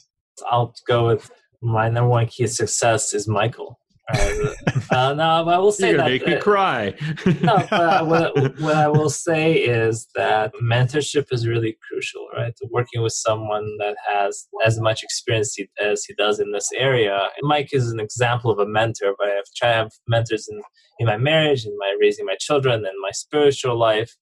I'll 0.50 0.72
go 0.86 1.08
with 1.08 1.30
my 1.60 1.88
number 1.88 2.08
one 2.08 2.26
key 2.26 2.44
to 2.44 2.48
success 2.48 3.12
is 3.12 3.28
Michael. 3.28 3.78
uh, 4.12 5.14
no, 5.14 5.48
I 5.48 5.58
will 5.58 5.72
say 5.72 5.88
You're 5.90 5.98
that 5.98 6.10
make 6.10 6.26
me 6.26 6.34
uh, 6.36 6.40
cry. 6.40 6.94
no, 7.42 7.66
but 7.68 8.06
what, 8.06 8.60
what, 8.60 8.76
I 8.76 8.88
will 8.88 9.10
say 9.10 9.54
is 9.54 10.06
that 10.14 10.52
mentorship 10.62 11.32
is 11.32 11.48
really 11.48 11.76
crucial, 11.88 12.26
right? 12.36 12.54
Working 12.70 13.02
with 13.02 13.14
someone 13.14 13.76
that 13.80 13.96
has 14.12 14.46
as 14.64 14.78
much 14.78 15.02
experience 15.02 15.56
as 15.82 16.04
he 16.04 16.14
does 16.14 16.38
in 16.38 16.52
this 16.52 16.70
area. 16.76 17.28
Mike 17.42 17.70
is 17.72 17.90
an 17.90 17.98
example 17.98 18.50
of 18.50 18.58
a 18.58 18.66
mentor, 18.66 19.14
but 19.18 19.28
I've 19.28 19.52
tried 19.56 19.70
to 19.70 19.76
have 19.76 19.90
mentors 20.06 20.48
in, 20.48 20.62
in 21.00 21.06
my 21.06 21.16
marriage, 21.16 21.66
in 21.66 21.76
my 21.78 21.96
raising 22.00 22.26
my 22.26 22.36
children, 22.38 22.84
and 22.84 22.94
my 23.02 23.10
spiritual 23.10 23.76
life. 23.76 24.14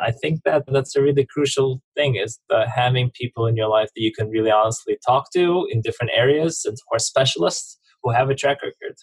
I 0.00 0.10
think 0.10 0.40
that 0.44 0.64
that's 0.66 0.96
a 0.96 1.02
really 1.02 1.26
crucial 1.26 1.82
thing 1.96 2.16
is 2.16 2.38
having 2.74 3.10
people 3.10 3.46
in 3.46 3.56
your 3.56 3.68
life 3.68 3.90
that 3.94 4.02
you 4.02 4.12
can 4.12 4.28
really 4.28 4.50
honestly 4.50 4.98
talk 5.06 5.30
to 5.32 5.66
in 5.70 5.80
different 5.82 6.12
areas 6.14 6.62
and 6.64 6.76
are 6.92 6.98
specialists 6.98 7.78
who 8.02 8.10
have 8.10 8.30
a 8.30 8.34
track 8.34 8.58
record. 8.62 8.96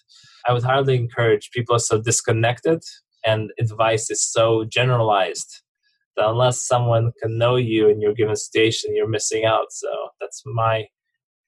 I 0.46 0.52
would 0.52 0.62
hardly 0.62 0.96
encourage 0.96 1.50
people 1.52 1.76
are 1.76 1.80
so 1.80 2.00
disconnected 2.00 2.82
and 3.24 3.50
advice 3.58 4.10
is 4.10 4.24
so 4.24 4.64
generalized 4.64 5.62
that 6.16 6.28
unless 6.28 6.66
someone 6.66 7.12
can 7.22 7.38
know 7.38 7.56
you 7.56 7.88
in 7.88 8.00
your 8.00 8.14
given 8.14 8.36
station, 8.36 8.94
you're 8.94 9.08
missing 9.08 9.44
out. 9.44 9.66
So 9.70 9.88
that's 10.20 10.42
my 10.44 10.86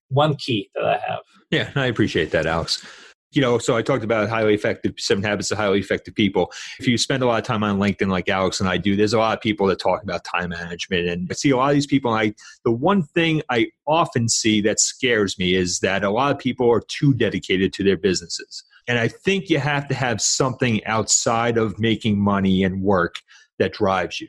one 0.09 0.37
key 0.37 0.71
that 0.75 0.85
I 0.85 0.99
have. 1.07 1.23
Yeah, 1.51 1.71
I 1.75 1.87
appreciate 1.87 2.31
that, 2.31 2.47
Alex 2.47 2.87
you 3.33 3.41
know, 3.41 3.59
so 3.59 3.77
I 3.77 3.83
talked 3.83 4.05
about 4.05 4.29
highly 4.29 4.55
effective 4.55 4.95
seven 4.99 5.25
habits 5.25 5.51
of 5.51 5.59
highly 5.59 5.81
effective 5.81 6.15
people. 6.15 6.53
If 6.79 6.87
you 6.87 6.99
spend 6.99 7.23
a 7.23 7.27
lot 7.27 7.39
of 7.39 7.45
time 7.45 7.65
on 7.65 7.79
LinkedIn, 7.79 8.09
like 8.09 8.29
Alex 8.29 8.61
and 8.61 8.69
I 8.69 8.77
do, 8.77 8.95
there's 8.95 9.15
a 9.15 9.19
lot 9.19 9.37
of 9.37 9.43
people 9.43 9.67
that 9.69 9.79
talk 9.79 10.03
about 10.03 10.25
time 10.25 10.51
management, 10.51 11.09
and 11.09 11.29
I 11.31 11.35
see 11.35 11.51
a 11.51 11.57
lot 11.57 11.71
of 11.71 11.75
these 11.75 11.87
people. 11.87 12.13
I 12.13 12.35
the 12.65 12.73
one 12.73 13.03
thing 13.03 13.43
I 13.49 13.69
often 13.87 14.29
see 14.29 14.61
that 14.63 14.81
scares 14.81 15.39
me 15.39 15.55
is 15.55 15.81
that 15.81 16.05
a 16.05 16.11
lot 16.11 16.33
of 16.33 16.39
people 16.39 16.71
are 16.71 16.83
too 16.89 17.15
dedicated 17.15 17.73
to 17.75 17.85
their 17.85 17.97
businesses, 17.97 18.65
and 18.87 18.99
I 18.99 19.09
think 19.09 19.49
you 19.49 19.59
have 19.59 19.89
to 19.89 19.95
have 19.95 20.21
something 20.21 20.85
outside 20.85 21.57
of 21.57 21.79
making 21.79 22.19
money 22.19 22.65
and 22.65 22.83
work 22.83 23.17
that 23.59 23.73
drives 23.73 24.21
you. 24.21 24.29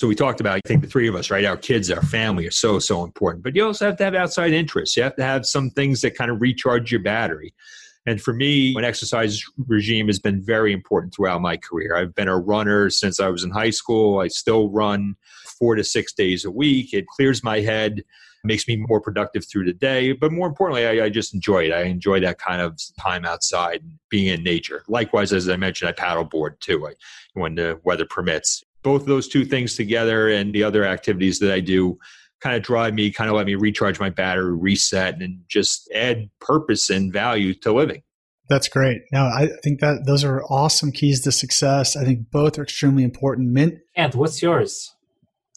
So 0.00 0.08
we 0.08 0.14
talked 0.14 0.40
about, 0.40 0.56
I 0.56 0.66
think 0.66 0.80
the 0.80 0.88
three 0.88 1.08
of 1.08 1.14
us, 1.14 1.30
right? 1.30 1.44
Our 1.44 1.58
kids, 1.58 1.90
our 1.90 2.00
family 2.00 2.46
are 2.46 2.50
so, 2.50 2.78
so 2.78 3.04
important. 3.04 3.44
But 3.44 3.54
you 3.54 3.66
also 3.66 3.84
have 3.84 3.98
to 3.98 4.04
have 4.04 4.14
outside 4.14 4.54
interests. 4.54 4.96
You 4.96 5.02
have 5.02 5.16
to 5.16 5.22
have 5.22 5.44
some 5.44 5.68
things 5.68 6.00
that 6.00 6.16
kind 6.16 6.30
of 6.30 6.40
recharge 6.40 6.90
your 6.90 7.02
battery. 7.02 7.52
And 8.10 8.20
for 8.20 8.34
me, 8.34 8.74
an 8.76 8.84
exercise 8.84 9.40
regime 9.68 10.08
has 10.08 10.18
been 10.18 10.42
very 10.42 10.72
important 10.72 11.14
throughout 11.14 11.40
my 11.40 11.56
career. 11.56 11.94
I've 11.94 12.12
been 12.12 12.26
a 12.26 12.36
runner 12.36 12.90
since 12.90 13.20
I 13.20 13.28
was 13.28 13.44
in 13.44 13.52
high 13.52 13.70
school. 13.70 14.18
I 14.18 14.26
still 14.26 14.68
run 14.68 15.14
four 15.60 15.76
to 15.76 15.84
six 15.84 16.12
days 16.12 16.44
a 16.44 16.50
week. 16.50 16.92
It 16.92 17.06
clears 17.06 17.44
my 17.44 17.60
head, 17.60 18.02
makes 18.42 18.66
me 18.66 18.74
more 18.74 19.00
productive 19.00 19.46
through 19.46 19.66
the 19.66 19.72
day. 19.72 20.10
But 20.10 20.32
more 20.32 20.48
importantly, 20.48 20.88
I, 20.88 21.04
I 21.04 21.08
just 21.08 21.34
enjoy 21.34 21.66
it. 21.66 21.72
I 21.72 21.82
enjoy 21.82 22.18
that 22.18 22.40
kind 22.40 22.60
of 22.60 22.80
time 22.98 23.24
outside, 23.24 23.84
being 24.08 24.26
in 24.26 24.42
nature. 24.42 24.82
Likewise, 24.88 25.32
as 25.32 25.48
I 25.48 25.54
mentioned, 25.54 25.88
I 25.88 25.92
paddleboard 25.92 26.58
too 26.58 26.88
I, 26.88 26.94
when 27.34 27.54
the 27.54 27.78
weather 27.84 28.06
permits. 28.06 28.64
Both 28.82 29.06
those 29.06 29.28
two 29.28 29.44
things 29.44 29.76
together 29.76 30.30
and 30.30 30.52
the 30.52 30.64
other 30.64 30.84
activities 30.84 31.38
that 31.38 31.52
I 31.52 31.60
do 31.60 31.96
kind 32.40 32.56
of 32.56 32.62
drive 32.62 32.94
me, 32.94 33.10
kind 33.10 33.30
of 33.30 33.36
let 33.36 33.46
me 33.46 33.54
recharge 33.54 34.00
my 34.00 34.10
battery, 34.10 34.56
reset, 34.56 35.20
and 35.20 35.40
just 35.48 35.90
add 35.94 36.30
purpose 36.40 36.90
and 36.90 37.12
value 37.12 37.54
to 37.54 37.72
living. 37.72 38.02
That's 38.48 38.68
great. 38.68 39.02
No, 39.12 39.26
I 39.26 39.48
think 39.62 39.80
that 39.80 40.06
those 40.06 40.24
are 40.24 40.42
awesome 40.44 40.90
keys 40.90 41.20
to 41.22 41.32
success. 41.32 41.96
I 41.96 42.04
think 42.04 42.30
both 42.32 42.58
are 42.58 42.62
extremely 42.64 43.04
important. 43.04 43.50
Mint. 43.50 43.74
And 43.94 44.12
what's 44.14 44.42
yours? 44.42 44.92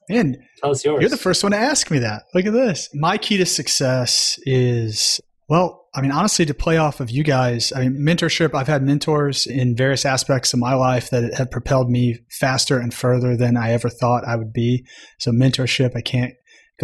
And 0.09 0.37
tell 0.61 0.71
us 0.71 0.85
yours. 0.85 1.01
You're 1.01 1.09
the 1.09 1.17
first 1.17 1.43
one 1.43 1.53
to 1.53 1.57
ask 1.57 1.89
me 1.89 1.99
that. 1.99 2.23
Look 2.35 2.45
at 2.45 2.53
this. 2.53 2.89
My 2.93 3.17
key 3.17 3.37
to 3.37 3.45
success 3.45 4.37
is 4.45 5.19
well, 5.49 5.87
I 5.93 6.01
mean, 6.01 6.11
honestly, 6.11 6.45
to 6.45 6.53
play 6.53 6.77
off 6.77 6.99
of 6.99 7.11
you 7.11 7.23
guys, 7.23 7.73
I 7.75 7.81
mean, 7.81 7.97
mentorship, 7.97 8.55
I've 8.55 8.67
had 8.67 8.81
mentors 8.81 9.45
in 9.45 9.75
various 9.75 10.05
aspects 10.05 10.53
of 10.53 10.59
my 10.59 10.73
life 10.73 11.09
that 11.11 11.35
have 11.35 11.51
propelled 11.51 11.89
me 11.89 12.19
faster 12.29 12.79
and 12.79 12.93
further 12.93 13.35
than 13.37 13.57
I 13.57 13.71
ever 13.71 13.89
thought 13.89 14.25
I 14.25 14.35
would 14.35 14.53
be. 14.53 14.85
So, 15.19 15.31
mentorship, 15.31 15.95
I 15.95 16.01
can't 16.01 16.33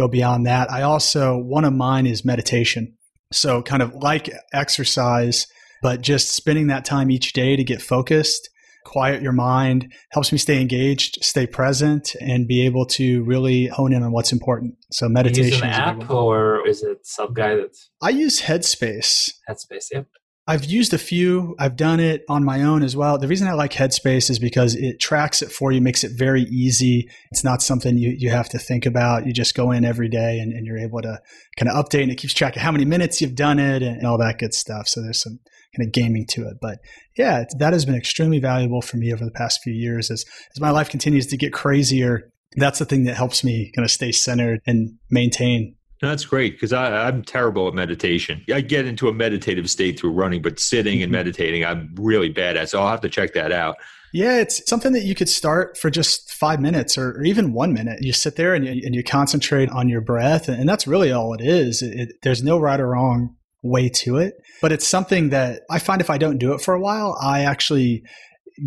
go 0.00 0.08
beyond 0.08 0.46
that. 0.46 0.70
I 0.70 0.82
also, 0.82 1.36
one 1.36 1.64
of 1.64 1.72
mine 1.72 2.06
is 2.06 2.24
meditation. 2.24 2.96
So, 3.32 3.62
kind 3.62 3.82
of 3.82 3.94
like 3.94 4.30
exercise, 4.52 5.46
but 5.82 6.00
just 6.00 6.34
spending 6.34 6.66
that 6.68 6.84
time 6.84 7.10
each 7.10 7.32
day 7.32 7.54
to 7.54 7.62
get 7.62 7.80
focused, 7.80 8.50
quiet 8.84 9.22
your 9.22 9.32
mind, 9.32 9.92
helps 10.10 10.32
me 10.32 10.38
stay 10.38 10.60
engaged, 10.60 11.22
stay 11.22 11.46
present, 11.46 12.16
and 12.20 12.48
be 12.48 12.66
able 12.66 12.86
to 12.86 13.22
really 13.24 13.66
hone 13.66 13.92
in 13.92 14.02
on 14.02 14.10
what's 14.10 14.32
important. 14.32 14.74
So, 14.90 15.08
meditation. 15.08 15.52
Use 15.52 15.62
an 15.62 15.68
app 15.68 16.10
or 16.10 16.66
is 16.66 16.82
it 16.82 17.06
self 17.06 17.32
guided? 17.32 17.76
I 18.02 18.10
use 18.10 18.40
Headspace. 18.40 19.32
Headspace, 19.48 19.86
yep. 19.92 20.06
I've 20.50 20.64
used 20.64 20.92
a 20.92 20.98
few. 20.98 21.54
I've 21.60 21.76
done 21.76 22.00
it 22.00 22.24
on 22.28 22.42
my 22.42 22.62
own 22.62 22.82
as 22.82 22.96
well. 22.96 23.16
The 23.18 23.28
reason 23.28 23.46
I 23.46 23.52
like 23.52 23.72
Headspace 23.72 24.28
is 24.30 24.40
because 24.40 24.74
it 24.74 24.98
tracks 24.98 25.42
it 25.42 25.52
for 25.52 25.70
you, 25.70 25.80
makes 25.80 26.02
it 26.02 26.10
very 26.18 26.42
easy. 26.42 27.08
It's 27.30 27.44
not 27.44 27.62
something 27.62 27.96
you, 27.96 28.16
you 28.18 28.30
have 28.30 28.48
to 28.48 28.58
think 28.58 28.84
about. 28.84 29.26
You 29.26 29.32
just 29.32 29.54
go 29.54 29.70
in 29.70 29.84
every 29.84 30.08
day 30.08 30.40
and, 30.40 30.52
and 30.52 30.66
you're 30.66 30.76
able 30.76 31.02
to 31.02 31.20
kind 31.56 31.70
of 31.70 31.76
update 31.76 32.02
and 32.02 32.10
it 32.10 32.16
keeps 32.16 32.34
track 32.34 32.56
of 32.56 32.62
how 32.62 32.72
many 32.72 32.84
minutes 32.84 33.20
you've 33.20 33.36
done 33.36 33.60
it 33.60 33.84
and, 33.84 33.98
and 33.98 34.06
all 34.08 34.18
that 34.18 34.40
good 34.40 34.52
stuff. 34.52 34.88
So 34.88 35.00
there's 35.00 35.22
some 35.22 35.38
kind 35.76 35.86
of 35.86 35.92
gaming 35.92 36.26
to 36.30 36.48
it. 36.48 36.56
But 36.60 36.78
yeah, 37.16 37.44
that 37.60 37.72
has 37.72 37.84
been 37.84 37.94
extremely 37.94 38.40
valuable 38.40 38.82
for 38.82 38.96
me 38.96 39.12
over 39.12 39.24
the 39.24 39.30
past 39.30 39.60
few 39.62 39.72
years 39.72 40.10
as, 40.10 40.24
as 40.52 40.60
my 40.60 40.70
life 40.70 40.88
continues 40.88 41.28
to 41.28 41.36
get 41.36 41.52
crazier. 41.52 42.28
That's 42.56 42.80
the 42.80 42.86
thing 42.86 43.04
that 43.04 43.16
helps 43.16 43.44
me 43.44 43.70
kind 43.76 43.84
of 43.84 43.92
stay 43.92 44.10
centered 44.10 44.58
and 44.66 44.94
maintain 45.12 45.76
that's 46.00 46.24
great 46.24 46.54
because 46.54 46.72
I'm 46.72 47.22
terrible 47.22 47.68
at 47.68 47.74
meditation. 47.74 48.42
I 48.52 48.62
get 48.62 48.86
into 48.86 49.08
a 49.08 49.12
meditative 49.12 49.68
state 49.68 49.98
through 49.98 50.12
running, 50.12 50.40
but 50.40 50.58
sitting 50.58 51.02
and 51.02 51.12
mm-hmm. 51.12 51.18
meditating, 51.18 51.64
I'm 51.64 51.94
really 51.96 52.30
bad 52.30 52.56
at. 52.56 52.70
So 52.70 52.80
I'll 52.80 52.88
have 52.88 53.02
to 53.02 53.08
check 53.08 53.34
that 53.34 53.52
out. 53.52 53.76
Yeah, 54.12 54.40
it's 54.40 54.68
something 54.68 54.92
that 54.92 55.04
you 55.04 55.14
could 55.14 55.28
start 55.28 55.78
for 55.78 55.88
just 55.88 56.32
five 56.32 56.60
minutes 56.60 56.98
or, 56.98 57.12
or 57.12 57.22
even 57.22 57.52
one 57.52 57.72
minute. 57.72 58.02
You 58.02 58.12
sit 58.12 58.36
there 58.36 58.54
and 58.54 58.64
you, 58.64 58.82
and 58.84 58.94
you 58.94 59.04
concentrate 59.04 59.68
on 59.70 59.88
your 59.88 60.00
breath, 60.00 60.48
and 60.48 60.68
that's 60.68 60.86
really 60.86 61.12
all 61.12 61.32
it 61.34 61.40
is. 61.40 61.80
It, 61.80 62.00
it, 62.00 62.08
there's 62.22 62.42
no 62.42 62.58
right 62.58 62.80
or 62.80 62.88
wrong 62.88 63.36
way 63.62 63.88
to 63.90 64.16
it, 64.16 64.34
but 64.60 64.72
it's 64.72 64.86
something 64.86 65.28
that 65.28 65.62
I 65.70 65.78
find 65.78 66.00
if 66.00 66.10
I 66.10 66.18
don't 66.18 66.38
do 66.38 66.54
it 66.54 66.60
for 66.60 66.74
a 66.74 66.80
while, 66.80 67.16
I 67.22 67.42
actually 67.42 68.02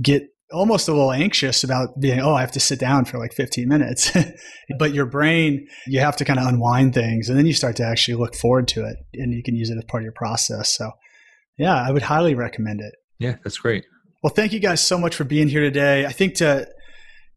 get 0.02 0.30
almost 0.54 0.88
a 0.88 0.92
little 0.92 1.12
anxious 1.12 1.63
about 1.63 2.00
being, 2.00 2.20
oh, 2.20 2.34
I 2.34 2.42
have 2.42 2.52
to 2.54 2.60
sit 2.60 2.80
down 2.80 3.06
for 3.06 3.18
like 3.18 3.34
15 3.34 3.68
minutes. 3.68 4.12
but 4.80 4.94
your 4.94 5.06
brain, 5.06 5.68
you 5.88 6.00
have 6.00 6.16
to 6.18 6.26
kind 6.26 6.39
of 6.39 6.48
unwind 6.48 6.94
things 6.94 7.30
and 7.30 7.38
then 7.38 7.46
you 7.46 7.54
start 7.54 7.76
to 7.78 7.84
actually 7.86 8.16
look 8.16 8.36
forward 8.36 8.68
to 8.70 8.86
it 8.86 8.98
and 9.16 9.34
you 9.34 9.44
can 9.44 9.56
use 9.56 9.70
it 9.70 9.78
as 9.78 9.84
part 9.86 10.04
of 10.04 10.06
your 10.06 10.13
process. 10.13 10.76
So, 10.76 10.92
yeah, 11.58 11.76
I 11.76 11.92
would 11.92 12.04
highly 12.04 12.36
recommend 12.36 12.82
it. 12.82 12.94
Yeah, 13.20 13.36
that's 13.44 13.58
great. 13.58 13.86
Well, 14.22 14.34
thank 14.34 14.54
you 14.54 14.60
guys 14.60 14.82
so 14.82 14.98
much 14.98 15.16
for 15.16 15.24
being 15.26 15.50
here 15.50 15.62
today. 15.62 16.06
I 16.06 16.12
think 16.12 16.36
to 16.36 16.68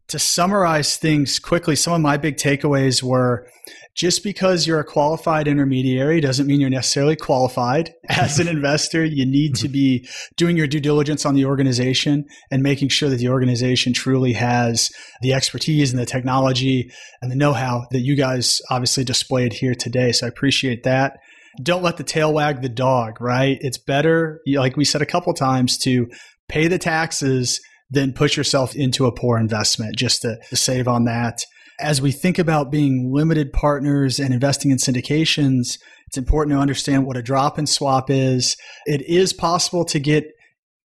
to 0.07 0.19
summarize 0.19 0.95
things 0.95 1.37
quickly, 1.37 1.75
some 1.75 1.91
of 1.91 1.99
my 1.99 2.15
big 2.15 2.37
takeaways 2.37 3.03
were 3.03 3.49
just 3.97 4.23
because 4.23 4.67
you're 4.67 4.79
a 4.79 4.85
qualified 4.85 5.47
intermediary 5.47 6.21
doesn't 6.21 6.45
mean 6.45 6.61
you're 6.61 6.69
necessarily 6.69 7.15
qualified 7.15 7.95
as 8.09 8.39
an 8.39 8.47
investor. 8.47 9.03
You 9.03 9.25
need 9.25 9.55
to 9.55 9.67
be 9.67 10.07
doing 10.37 10.55
your 10.55 10.67
due 10.67 10.79
diligence 10.79 11.25
on 11.25 11.33
the 11.33 11.45
organization 11.45 12.25
and 12.51 12.61
making 12.61 12.89
sure 12.89 13.09
that 13.09 13.15
the 13.17 13.29
organization 13.29 13.93
truly 13.93 14.33
has 14.33 14.91
the 15.21 15.33
expertise 15.33 15.91
and 15.91 15.99
the 15.99 16.05
technology 16.05 16.91
and 17.23 17.31
the 17.31 17.35
know-how 17.35 17.87
that 17.89 18.01
you 18.01 18.15
guys 18.15 18.61
obviously 18.69 19.03
displayed 19.03 19.53
here 19.53 19.73
today. 19.73 20.11
So 20.11 20.27
I 20.27 20.29
appreciate 20.29 20.83
that. 20.83 21.17
Don't 21.63 21.81
let 21.81 21.97
the 21.97 22.03
tail 22.03 22.31
wag 22.31 22.61
the 22.61 22.69
dog, 22.69 23.19
right? 23.19 23.57
It's 23.61 23.79
better, 23.79 24.41
like 24.45 24.77
we 24.77 24.85
said 24.85 25.01
a 25.01 25.07
couple 25.07 25.33
times, 25.33 25.75
to 25.79 26.07
pay 26.47 26.67
the 26.67 26.77
taxes 26.77 27.59
than 27.89 28.13
push 28.13 28.37
yourself 28.37 28.75
into 28.75 29.07
a 29.07 29.11
poor 29.11 29.39
investment 29.39 29.95
just 29.95 30.21
to, 30.21 30.37
to 30.49 30.55
save 30.55 30.87
on 30.87 31.05
that 31.05 31.43
as 31.79 32.01
we 32.01 32.11
think 32.11 32.39
about 32.39 32.71
being 32.71 33.11
limited 33.13 33.53
partners 33.53 34.19
and 34.19 34.33
investing 34.33 34.71
in 34.71 34.77
syndications, 34.77 35.77
it's 36.07 36.17
important 36.17 36.55
to 36.55 36.61
understand 36.61 37.05
what 37.05 37.17
a 37.17 37.21
drop 37.21 37.59
in 37.59 37.67
swap 37.67 38.09
is. 38.09 38.57
It 38.85 39.01
is 39.03 39.33
possible 39.33 39.85
to 39.85 39.99
get 39.99 40.25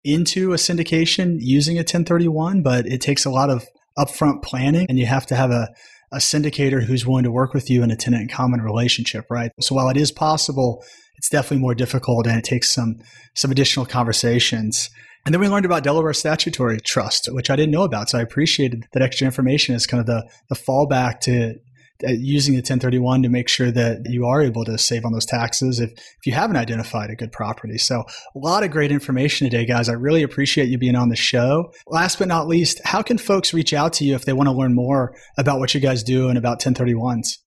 into 0.04 0.54
a 0.54 0.58
syndication 0.58 1.38
using 1.40 1.78
a 1.78 1.80
1031, 1.80 2.62
but 2.62 2.86
it 2.86 3.02
takes 3.02 3.26
a 3.26 3.30
lot 3.30 3.50
of 3.50 3.66
upfront 3.98 4.44
planning 4.44 4.86
and 4.88 5.00
you 5.00 5.06
have 5.06 5.26
to 5.26 5.36
have 5.36 5.50
a, 5.50 5.70
a 6.12 6.18
syndicator 6.18 6.84
who's 6.84 7.06
willing 7.06 7.24
to 7.24 7.32
work 7.32 7.54
with 7.54 7.70
you 7.70 7.84
in 7.84 7.92
a 7.92 7.96
tenant 7.96 8.22
in 8.22 8.28
common 8.30 8.62
relationship, 8.62 9.26
right? 9.30 9.52
So 9.60 9.76
while 9.76 9.90
it 9.90 9.98
is 9.98 10.12
possible, 10.12 10.84
it's 11.18 11.30
definitely 11.30 11.62
more 11.62 11.76
difficult 11.76 12.28
and 12.28 12.38
it 12.38 12.44
takes 12.44 12.72
some 12.72 13.00
some 13.34 13.52
additional 13.52 13.86
conversations. 13.86 14.90
And 15.28 15.34
then 15.34 15.42
we 15.42 15.50
learned 15.50 15.66
about 15.66 15.84
Delaware 15.84 16.14
statutory 16.14 16.80
trust, 16.80 17.28
which 17.34 17.50
I 17.50 17.58
didn't 17.58 17.74
know 17.74 17.84
about. 17.84 18.10
So 18.10 18.18
I 18.18 18.22
appreciated 18.22 18.86
that 18.94 19.02
extra 19.02 19.26
information 19.26 19.76
as 19.76 19.86
kind 19.86 20.00
of 20.00 20.08
the, 20.08 20.26
the 20.48 20.56
fallback 20.56 21.20
to 21.24 21.56
uh, 22.02 22.12
using 22.12 22.54
the 22.54 22.60
1031 22.60 23.24
to 23.24 23.28
make 23.28 23.50
sure 23.50 23.70
that 23.70 24.06
you 24.06 24.26
are 24.26 24.42
able 24.42 24.64
to 24.64 24.78
save 24.78 25.04
on 25.04 25.12
those 25.12 25.26
taxes 25.26 25.82
if, 25.82 25.92
if 25.92 26.26
you 26.26 26.32
haven't 26.32 26.56
identified 26.56 27.10
a 27.10 27.16
good 27.18 27.34
property. 27.34 27.78
So 27.78 28.06
a 28.36 28.40
lot 28.40 28.64
of 28.64 28.72
great 28.72 28.90
information 28.90 29.50
today, 29.50 29.66
guys. 29.66 29.90
I 29.90 29.96
really 29.96 30.24
appreciate 30.24 30.70
you 30.70 30.78
being 30.78 30.96
on 30.96 31.10
the 31.10 31.18
show. 31.18 31.74
Last 31.88 32.20
but 32.20 32.30
not 32.30 32.48
least, 32.48 32.80
how 32.86 33.02
can 33.02 33.18
folks 33.18 33.54
reach 33.54 33.74
out 33.74 33.92
to 33.94 34.06
you 34.06 34.16
if 34.16 34.24
they 34.24 34.32
want 34.32 34.48
to 34.48 34.56
learn 34.56 34.76
more 34.76 35.14
about 35.38 35.60
what 35.60 35.74
you 35.74 35.82
guys 35.82 36.04
do 36.04 36.30
and 36.30 36.38
about 36.38 36.62
1031s? 36.62 37.40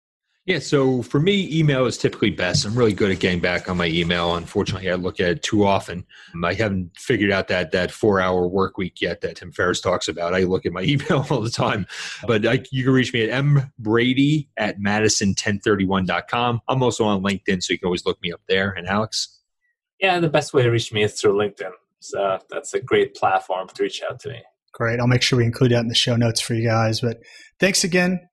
Yeah, 0.46 0.58
so 0.58 1.02
for 1.02 1.20
me, 1.20 1.48
email 1.52 1.84
is 1.84 1.98
typically 1.98 2.30
best. 2.30 2.64
I'm 2.64 2.74
really 2.74 2.94
good 2.94 3.10
at 3.10 3.20
getting 3.20 3.40
back 3.40 3.68
on 3.68 3.76
my 3.76 3.86
email. 3.86 4.36
Unfortunately, 4.36 4.90
I 4.90 4.94
look 4.94 5.20
at 5.20 5.28
it 5.28 5.42
too 5.42 5.66
often. 5.66 6.06
I 6.42 6.54
haven't 6.54 6.96
figured 6.96 7.30
out 7.30 7.48
that 7.48 7.72
that 7.72 7.90
four 7.90 8.20
hour 8.20 8.48
work 8.48 8.78
week 8.78 9.02
yet 9.02 9.20
that 9.20 9.36
Tim 9.36 9.52
Ferriss 9.52 9.82
talks 9.82 10.08
about. 10.08 10.34
I 10.34 10.44
look 10.44 10.64
at 10.64 10.72
my 10.72 10.82
email 10.82 11.26
all 11.28 11.42
the 11.42 11.50
time. 11.50 11.86
But 12.26 12.46
I, 12.46 12.64
you 12.72 12.84
can 12.84 12.92
reach 12.92 13.12
me 13.12 13.28
at 13.28 13.44
mbrady 13.44 14.48
at 14.56 14.80
madison1031.com. 14.80 16.62
I'm 16.66 16.82
also 16.82 17.04
on 17.04 17.22
LinkedIn, 17.22 17.62
so 17.62 17.74
you 17.74 17.78
can 17.78 17.86
always 17.86 18.06
look 18.06 18.20
me 18.22 18.32
up 18.32 18.40
there. 18.48 18.70
And 18.70 18.88
Alex? 18.88 19.40
Yeah, 20.00 20.18
the 20.20 20.30
best 20.30 20.54
way 20.54 20.62
to 20.62 20.70
reach 20.70 20.90
me 20.90 21.02
is 21.02 21.20
through 21.20 21.34
LinkedIn. 21.34 21.72
So 21.98 22.38
that's 22.48 22.72
a 22.72 22.80
great 22.80 23.14
platform 23.14 23.68
to 23.68 23.82
reach 23.82 24.02
out 24.02 24.18
to 24.20 24.30
me. 24.30 24.42
Great. 24.72 25.00
I'll 25.00 25.06
make 25.06 25.20
sure 25.20 25.38
we 25.38 25.44
include 25.44 25.72
that 25.72 25.80
in 25.80 25.88
the 25.88 25.94
show 25.94 26.16
notes 26.16 26.40
for 26.40 26.54
you 26.54 26.66
guys. 26.66 27.02
But 27.02 27.18
thanks 27.58 27.84
again 27.84 28.29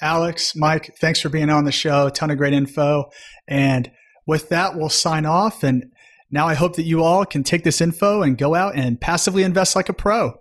Alex, 0.00 0.54
Mike, 0.54 0.96
thanks 1.00 1.20
for 1.20 1.28
being 1.28 1.50
on 1.50 1.64
the 1.64 1.72
show. 1.72 2.06
A 2.06 2.10
ton 2.10 2.30
of 2.30 2.38
great 2.38 2.52
info. 2.52 3.10
And 3.48 3.90
with 4.26 4.48
that, 4.50 4.76
we'll 4.76 4.88
sign 4.88 5.26
off. 5.26 5.62
And 5.62 5.90
Now 6.30 6.46
I 6.46 6.54
hope 6.54 6.76
that 6.76 6.84
you 6.84 7.02
all 7.02 7.24
can 7.24 7.42
take 7.42 7.64
this 7.64 7.80
info 7.80 8.22
and 8.22 8.38
go 8.38 8.54
out 8.54 8.76
and 8.76 9.00
passively 9.00 9.42
invest 9.42 9.74
like 9.74 9.88
a 9.88 9.94
pro. 9.94 10.34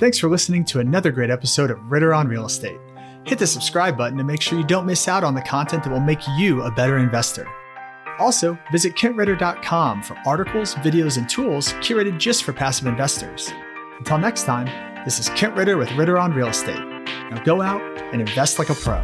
Thanks 0.00 0.18
for 0.18 0.28
listening 0.28 0.64
to 0.66 0.80
another 0.80 1.12
great 1.12 1.30
episode 1.30 1.70
of 1.70 1.78
Ritter 1.84 2.12
on 2.12 2.26
Real 2.26 2.46
Estate. 2.46 2.78
Hit 3.24 3.38
the 3.38 3.46
subscribe 3.46 3.96
button 3.96 4.18
to 4.18 4.24
make 4.24 4.40
sure 4.40 4.58
you 4.58 4.66
don't 4.66 4.86
miss 4.86 5.06
out 5.06 5.22
on 5.24 5.34
the 5.34 5.42
content 5.42 5.84
that 5.84 5.92
will 5.92 6.00
make 6.00 6.20
you 6.36 6.62
a 6.62 6.70
better 6.70 6.98
investor. 6.98 7.46
Also, 8.18 8.58
visit 8.70 8.94
kentritter.com 8.96 10.02
for 10.02 10.16
articles, 10.26 10.74
videos, 10.76 11.18
and 11.18 11.28
tools 11.28 11.72
curated 11.74 12.18
just 12.18 12.44
for 12.44 12.52
passive 12.52 12.86
investors. 12.86 13.52
Until 13.98 14.18
next 14.18 14.44
time, 14.44 14.66
this 15.04 15.18
is 15.18 15.28
Kent 15.30 15.56
Ritter 15.56 15.76
with 15.76 15.92
Ritter 15.92 16.18
on 16.18 16.32
Real 16.32 16.48
Estate. 16.48 16.93
Now 17.30 17.42
go 17.42 17.62
out 17.62 17.80
and 18.12 18.20
invest 18.20 18.58
like 18.58 18.68
a 18.68 18.74
pro. 18.74 19.02